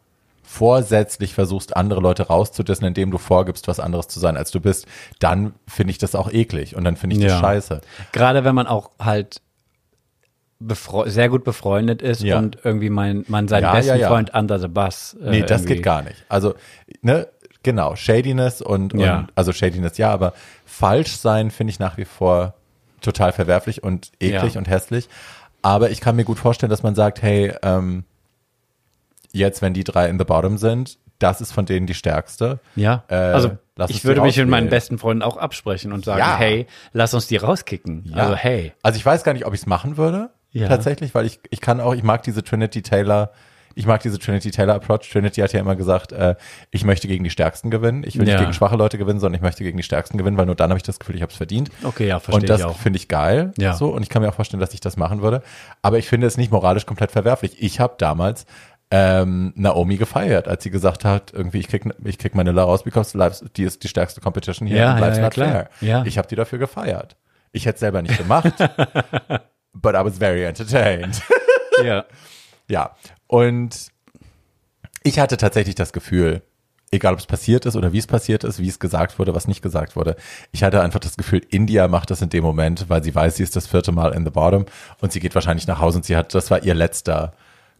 [0.42, 4.86] vorsätzlich versuchst, andere Leute rauszudissen, indem du vorgibst, was anderes zu sein, als du bist,
[5.18, 7.40] dann finde ich das auch eklig und dann finde ich das Ja.
[7.40, 7.80] scheiße.
[8.12, 9.40] Gerade wenn man auch halt
[11.07, 12.38] sehr gut befreundet ist Ja.
[12.38, 14.00] und irgendwie mein, man seinen Ja, besten.
[14.03, 15.16] Freund under the bus.
[15.20, 16.24] äh, Nee, das irgendwie- geht gar nicht.
[16.28, 16.55] Also,
[17.00, 17.26] ne,
[17.62, 19.18] genau, Shadiness und, Ja.
[19.20, 20.32] und also Shadiness ja, aber
[20.64, 22.54] falsch sein finde ich nach wie vor
[23.00, 24.58] total verwerflich und eklig Ja.
[24.58, 25.08] und hässlich.
[25.62, 28.04] Aber ich kann mir gut vorstellen, dass man sagt, hey, ähm,
[29.32, 32.58] jetzt, wenn die drei in the bottom sind, das ist von denen die stärkste.
[32.74, 36.04] Ja, Äh, also lass uns ich würde mich mit meinen besten Freunden auch absprechen und
[36.04, 36.36] sagen, Ja.
[36.36, 38.04] hey, lass uns die rauskicken.
[38.06, 38.16] Ja.
[38.16, 38.72] Also hey.
[38.82, 40.68] Also ich weiß gar nicht, ob ich es machen würde, Ja.
[40.68, 43.30] tatsächlich, weil ich, ich kann auch, ich mag diese Trinity Taylor
[43.75, 45.11] ich mag diese Trinity Taylor Approach.
[45.11, 46.35] Trinity hat ja immer gesagt, äh,
[46.70, 48.05] ich möchte gegen die Stärksten gewinnen.
[48.07, 48.35] Ich will Ja.
[48.35, 50.70] nicht gegen schwache Leute gewinnen, sondern ich möchte gegen die Stärksten gewinnen, weil nur dann
[50.70, 51.70] habe ich das Gefühl, ich habe es verdient.
[51.83, 53.53] Okay, ja, verstehe Und das finde ich geil.
[53.59, 53.75] Ja.
[53.75, 55.43] So, und ich kann mir auch vorstellen, dass ich das machen würde.
[55.83, 57.57] Aber ich finde es nicht moralisch komplett verwerflich.
[57.62, 58.47] Ich habe damals
[58.91, 62.83] ähm, Naomi gefeiert, als sie gesagt hat, irgendwie, ich krieg, ich krieg meine La raus,
[62.83, 65.49] because life's, die ist die stärkste Competition hier Ja, und life's ja, not klar.
[65.51, 65.68] fair.
[65.81, 66.03] Ja.
[66.05, 67.16] Ich habe die dafür gefeiert.
[67.53, 68.53] Ich hätte es selber nicht gemacht,
[69.73, 71.23] but I was very entertained.
[71.83, 72.05] Ja.
[72.68, 72.96] Ja,
[73.26, 73.90] und
[75.02, 76.42] ich hatte tatsächlich das Gefühl,
[76.90, 79.48] egal ob es passiert ist oder wie es passiert ist, wie es gesagt wurde, was
[79.48, 80.16] nicht gesagt wurde,
[80.52, 83.42] ich hatte einfach das Gefühl, India macht das in dem Moment, weil sie weiß, sie
[83.42, 84.66] ist das vierte Mal in the bottom
[85.00, 87.32] und sie geht wahrscheinlich nach Hause und sie hat, das war ihr letzter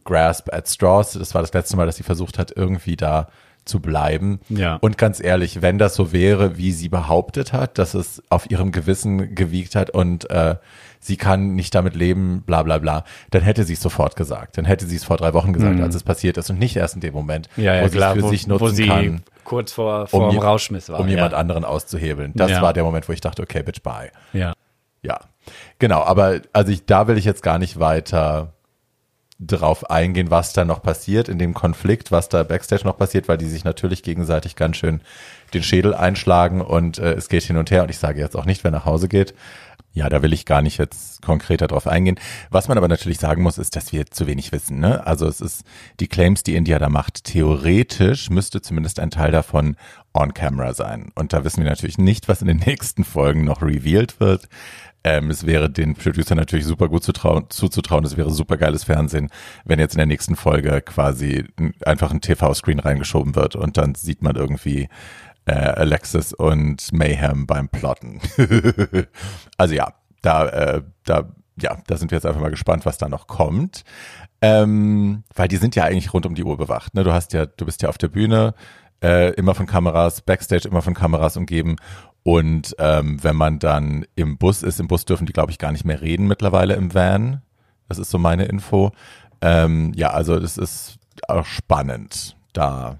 [0.03, 3.29] Grasp at Straws, das war das letzte Mal, dass sie versucht hat, irgendwie da
[3.65, 4.39] zu bleiben.
[4.49, 4.75] Ja.
[4.81, 8.71] Und ganz ehrlich, wenn das so wäre, wie sie behauptet hat, dass es auf ihrem
[8.71, 10.55] Gewissen gewiegt hat und äh,
[10.99, 14.57] sie kann nicht damit leben, bla bla bla, dann hätte sie es sofort gesagt.
[14.57, 16.95] Dann hätte sie es vor drei Wochen gesagt, als es passiert ist und nicht erst
[16.95, 17.63] in dem Moment, Mhm.
[17.63, 20.39] Ja, ja, wo sie klar, es für wo, sich nutzen kann, kurz vor, vor dem
[20.39, 20.99] je- Rauschmiss war.
[20.99, 21.37] um jemand ja.
[21.37, 22.31] anderen auszuhebeln.
[22.35, 24.11] Das war der Moment, wo ich dachte, okay, bitch, bye.
[24.33, 24.53] Ja.
[25.01, 25.19] Ja,
[25.79, 26.01] genau.
[26.03, 28.53] Aber also ich, da will ich jetzt gar nicht weiter
[29.47, 33.37] drauf eingehen, was da noch passiert in dem Konflikt, was da backstage noch passiert, weil
[33.37, 35.01] die sich natürlich gegenseitig ganz schön
[35.53, 37.83] den Schädel einschlagen und äh, es geht hin und her.
[37.83, 39.33] Und ich sage jetzt auch nicht, wer nach Hause geht.
[39.95, 42.19] Ja, da will ich gar nicht jetzt konkreter drauf eingehen.
[42.49, 44.79] Was man aber natürlich sagen muss, ist, dass wir zu wenig wissen.
[44.79, 45.05] Ne?
[45.05, 45.63] Also es ist
[45.99, 47.25] die Claims, die India da macht.
[47.25, 49.77] Theoretisch müsste zumindest ein Teil davon
[50.15, 51.11] on camera sein.
[51.13, 54.49] Und da wissen wir natürlich nicht, was in den nächsten Folgen noch revealed wird.
[55.03, 58.05] Ähm, es wäre den Producer natürlich super gut zutrauen, zuzutrauen.
[58.05, 59.29] Es wäre super geiles Fernsehen,
[59.65, 61.45] wenn jetzt in der nächsten Folge quasi
[61.85, 64.87] einfach ein TV-Screen reingeschoben wird und dann sieht man irgendwie
[65.45, 68.21] äh, Alexis und Mayhem beim Plotten.
[69.57, 73.09] also ja, da, äh, da, ja, da sind wir jetzt einfach mal gespannt, was da
[73.09, 73.83] noch kommt.
[74.41, 76.95] Ähm, weil die sind ja eigentlich rund um die Uhr bewacht.
[76.95, 77.03] Ne?
[77.03, 78.53] Du hast ja, du bist ja auf der Bühne,
[79.01, 81.75] äh, immer von Kameras, Backstage immer von Kameras umgeben.
[82.23, 85.71] Und ähm, wenn man dann im Bus ist, im Bus dürfen die, glaube ich, gar
[85.71, 87.41] nicht mehr reden mittlerweile im Van.
[87.89, 88.91] Das ist so meine Info.
[89.41, 90.97] Ähm, ja, also das ist
[91.27, 92.37] auch spannend.
[92.53, 92.97] Da,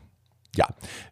[0.55, 0.67] ja,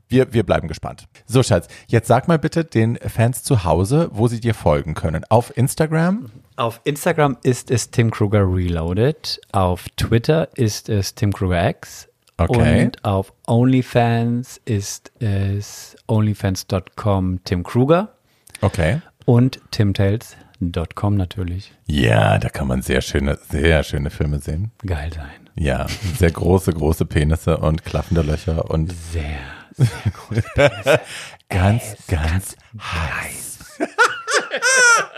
[0.09, 1.07] wir, wir bleiben gespannt.
[1.26, 5.24] So, Schatz, jetzt sag mal bitte den Fans zu Hause, wo sie dir folgen können.
[5.30, 6.30] Auf Instagram?
[6.57, 9.39] Auf Instagram ist es Tim Kruger Reloaded.
[9.53, 12.09] Auf Twitter ist es Tim Kruger X.
[12.38, 12.86] Okay.
[12.86, 18.09] Und auf OnlyFans ist es onlyfans.com Tim Kruger
[18.62, 19.01] Okay.
[19.26, 21.74] und timtails.com natürlich.
[21.88, 24.72] Ja, da kann man sehr schöne, sehr schöne Filme sehen.
[24.86, 25.49] Geil sein.
[25.55, 25.88] Ja,
[26.18, 29.39] sehr große, große Penisse und klaffende Löcher und Sehr,
[29.76, 29.88] sehr
[30.30, 30.43] gut.
[31.49, 33.41] ganz, ganz heiß.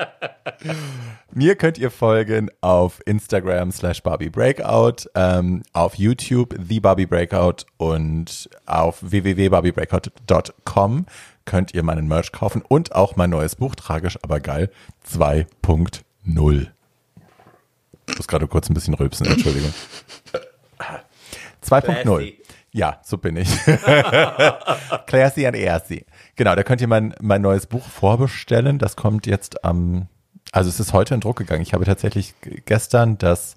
[1.34, 7.66] Mir könnt ihr folgen auf Instagram slash Barbie Breakout, ähm, auf YouTube The Barbie Breakout
[7.78, 11.06] und auf www.barbiebreakout.com
[11.46, 14.70] könnt ihr meinen Merch kaufen und auch mein neues Buch, Tragisch aber geil
[15.12, 16.68] 2.0.
[18.08, 19.74] Ich muss gerade kurz ein bisschen rülpsen, Entschuldigung.
[21.64, 22.04] 2.0.
[22.04, 22.40] Classy.
[22.72, 23.50] Ja, so bin ich.
[25.06, 26.06] Classy and Aircy.
[26.36, 28.80] Genau, da könnt ihr mein, mein neues Buch vorbestellen.
[28.80, 30.08] Das kommt jetzt am,
[30.52, 31.62] also es ist heute in Druck gegangen.
[31.62, 32.34] Ich habe tatsächlich
[32.66, 33.56] gestern das,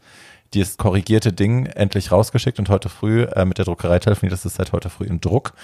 [0.52, 4.32] dieses korrigierte Ding endlich rausgeschickt und heute früh äh, mit der Druckerei telefoniert.
[4.32, 5.54] Das ist seit heute früh in Druck.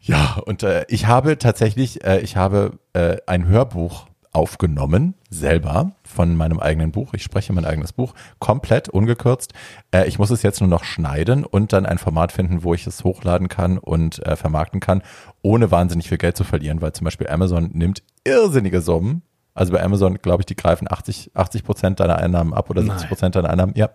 [0.00, 6.36] Ja, und äh, ich habe tatsächlich, äh, ich habe äh, ein Hörbuch aufgenommen, selber von
[6.36, 7.14] meinem eigenen Buch.
[7.14, 9.54] Ich spreche mein eigenes Buch, komplett ungekürzt.
[9.92, 12.86] Äh, ich muss es jetzt nur noch schneiden und dann ein Format finden, wo ich
[12.86, 15.02] es hochladen kann und äh, vermarkten kann,
[15.42, 19.22] ohne wahnsinnig viel Geld zu verlieren, weil zum Beispiel Amazon nimmt irrsinnige Summen.
[19.54, 23.08] Also bei Amazon, glaube ich, die greifen 80, 80 Prozent deiner Einnahmen ab oder 70
[23.08, 23.74] Prozent deiner Einnahmen.
[23.76, 23.90] Ja.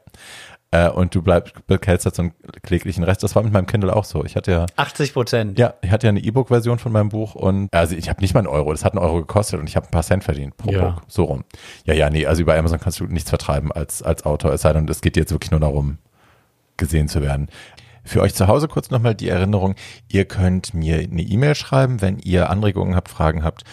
[0.72, 3.24] Äh, und du bleibst, behältst halt so einen kläglichen Rest.
[3.24, 4.24] Das war mit meinem Kindle auch so.
[4.24, 5.57] Ich hatte ja 80 Prozent.
[5.57, 8.41] ja, ich hatte ja eine E-Book-Version von meinem Buch und also ich habe nicht mal
[8.41, 10.72] einen Euro, das hat einen Euro gekostet und ich habe ein paar Cent verdient pro
[10.72, 10.89] Ja.
[10.89, 11.01] Buch.
[11.07, 11.43] So rum.
[11.86, 14.72] Ja, ja, nee, also über Amazon kannst du nichts vertreiben als, als Autor, es sei
[14.74, 15.97] denn, es geht dir jetzt wirklich nur darum,
[16.78, 17.47] gesehen zu werden.
[18.03, 19.76] Für euch zu Hause kurz nochmal die Erinnerung,
[20.07, 23.63] ihr könnt mir eine E-Mail schreiben, wenn ihr Anregungen habt, Fragen habt,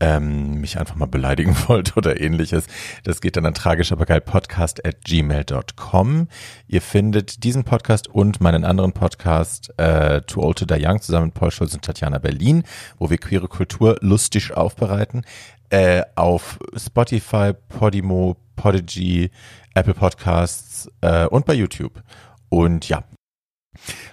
[0.00, 2.66] ähm, mich einfach mal beleidigen wollt oder ähnliches.
[3.04, 6.28] Das geht dann an tragisch aber geil podcast at gmail.com.
[6.66, 11.26] Ihr findet diesen Podcast und meinen anderen Podcast äh, Too Old to Die Young zusammen
[11.26, 12.64] mit Paul Schulz und Tatjana Berlin,
[12.98, 15.24] wo wir queere Kultur lustig aufbereiten.
[15.68, 19.30] Äh, auf Spotify, Podimo, Podigy,
[19.74, 22.02] Apple Podcasts äh, und bei YouTube.
[22.48, 23.04] Und ja.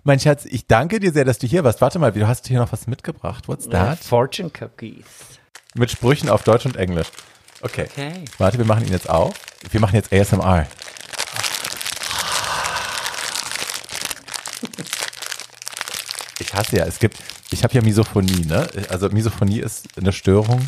[0.04, 1.80] Mein Schatz, ich danke dir sehr, dass du hier warst.
[1.80, 3.48] Warte mal, du hast hier noch was mitgebracht.
[3.48, 4.00] What's that?
[4.00, 5.33] Fortune Cookies.
[5.76, 7.08] Mit Sprüchen auf Deutsch und Englisch.
[7.62, 7.88] Okay.
[7.92, 8.26] Okay.
[8.38, 9.34] Warte, wir machen ihn jetzt auf.
[9.72, 10.68] Wir machen jetzt ASMR.
[16.40, 17.18] ich hasse ja, es gibt,
[17.52, 18.68] ich habe ja Misophonie, ne?
[18.90, 20.68] Also Misophonie ist eine Störung,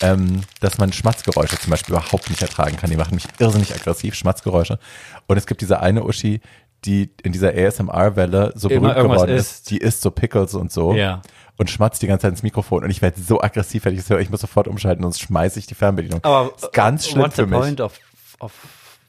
[0.00, 2.90] ähm, dass man Schmatzgeräusche zum Beispiel überhaupt nicht ertragen kann.
[2.90, 4.78] Die machen mich irrsinnig aggressiv, Schmatzgeräusche.
[5.26, 6.40] Und es gibt diese eine Uschi,
[6.84, 9.50] die in dieser ASMR-Welle so Immer berühmt geworden ist.
[9.50, 9.70] isst.
[9.70, 10.94] Die isst so Pickles und so.
[10.94, 11.22] Ja.
[11.62, 12.82] Und schmatzt die ganze Zeit ins Mikrofon.
[12.82, 14.18] Und ich werde so aggressiv, wenn ich das höre.
[14.20, 16.18] Ich muss sofort umschalten, sonst schmeiße ich die Fernbedienung.
[16.24, 17.58] Aber ist ganz schlimm what's für the mich.
[17.60, 17.98] point of,
[18.40, 18.52] of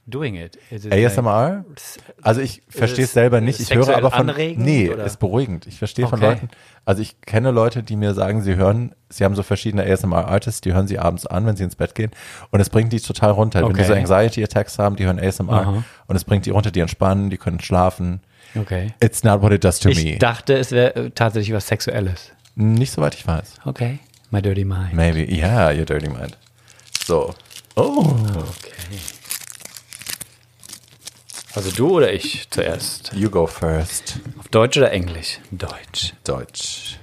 [0.06, 0.58] doing it?
[0.70, 1.66] Is it ASMR?
[2.22, 3.60] Also ich verstehe es es selber nicht.
[3.60, 5.04] Ich höre aber von anregend, nee, oder?
[5.04, 5.66] ist beruhigend.
[5.66, 6.28] Ich verstehe von Okay.
[6.30, 6.49] Leuten.
[6.86, 10.62] Also ich kenne Leute, die mir sagen, sie hören, sie haben so verschiedene ASMR Artists,
[10.62, 12.12] die hören sie abends an, wenn sie ins Bett gehen
[12.51, 13.62] und es bringt die total runter.
[13.62, 13.88] Wenn die Okay.
[13.88, 15.84] so Anxiety Attacks haben, die hören ASMR Aha.
[16.08, 18.20] und es bringt die runter, die entspannen, die können schlafen.
[18.60, 18.93] Okay.
[19.01, 20.18] It's not what it does to Ich me.
[20.20, 22.32] dachte, es wäre äh, tatsächlich was Sexuelles.
[22.56, 23.56] Nicht soweit ich weiß.
[23.66, 23.99] Okay.
[24.30, 24.93] My dirty mind.
[24.93, 25.26] Maybe.
[25.32, 26.38] Yeah, your dirty mind.
[27.06, 27.34] So.
[27.76, 28.16] Oh.
[28.38, 28.99] Okay.
[31.56, 33.12] Also du oder ich zuerst?
[33.14, 34.20] You go first.
[34.39, 35.39] Auf Deutsch oder Englisch?
[35.51, 36.14] Deutsch.
[36.24, 36.99] Deutsch.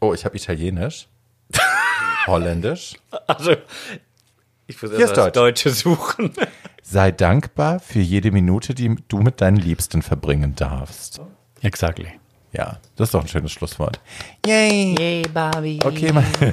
[0.00, 1.08] Oh, ich habe Italienisch.
[2.26, 2.94] Holländisch.
[3.26, 3.56] Also,
[4.68, 5.34] ich muss erst das Deutsch.
[5.34, 6.32] Deutsche suchen.
[6.82, 11.20] Sei dankbar für jede Minute, die du mit deinen Liebsten verbringen darfst.
[11.62, 12.20] Exactly.
[12.58, 14.00] Ja, das ist doch ein schönes Schlusswort.
[14.44, 14.96] Yay!
[14.98, 15.78] Yay, Barbie.
[15.80, 16.26] Okay, mein,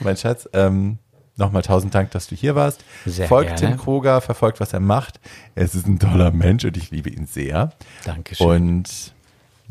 [0.00, 0.98] mein Schatz, ähm,
[1.36, 2.84] nochmal tausend Dank, dass du hier warst.
[3.04, 3.74] Sehr folgt gerne.
[3.74, 5.20] Tim Kruger, verfolgt, was er macht.
[5.54, 7.74] Es ist ein toller Mensch und ich liebe ihn sehr.
[8.04, 8.44] Dankeschön.
[8.44, 9.12] Und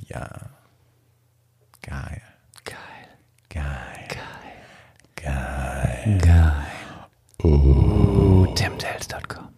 [0.08, 0.30] ja,
[1.82, 2.22] geil,
[2.64, 2.78] Geil.
[3.50, 4.08] geil,
[5.18, 6.20] geil.
[6.22, 6.54] Geil.
[7.44, 8.46] Oh.
[8.56, 9.50] Timtales.com.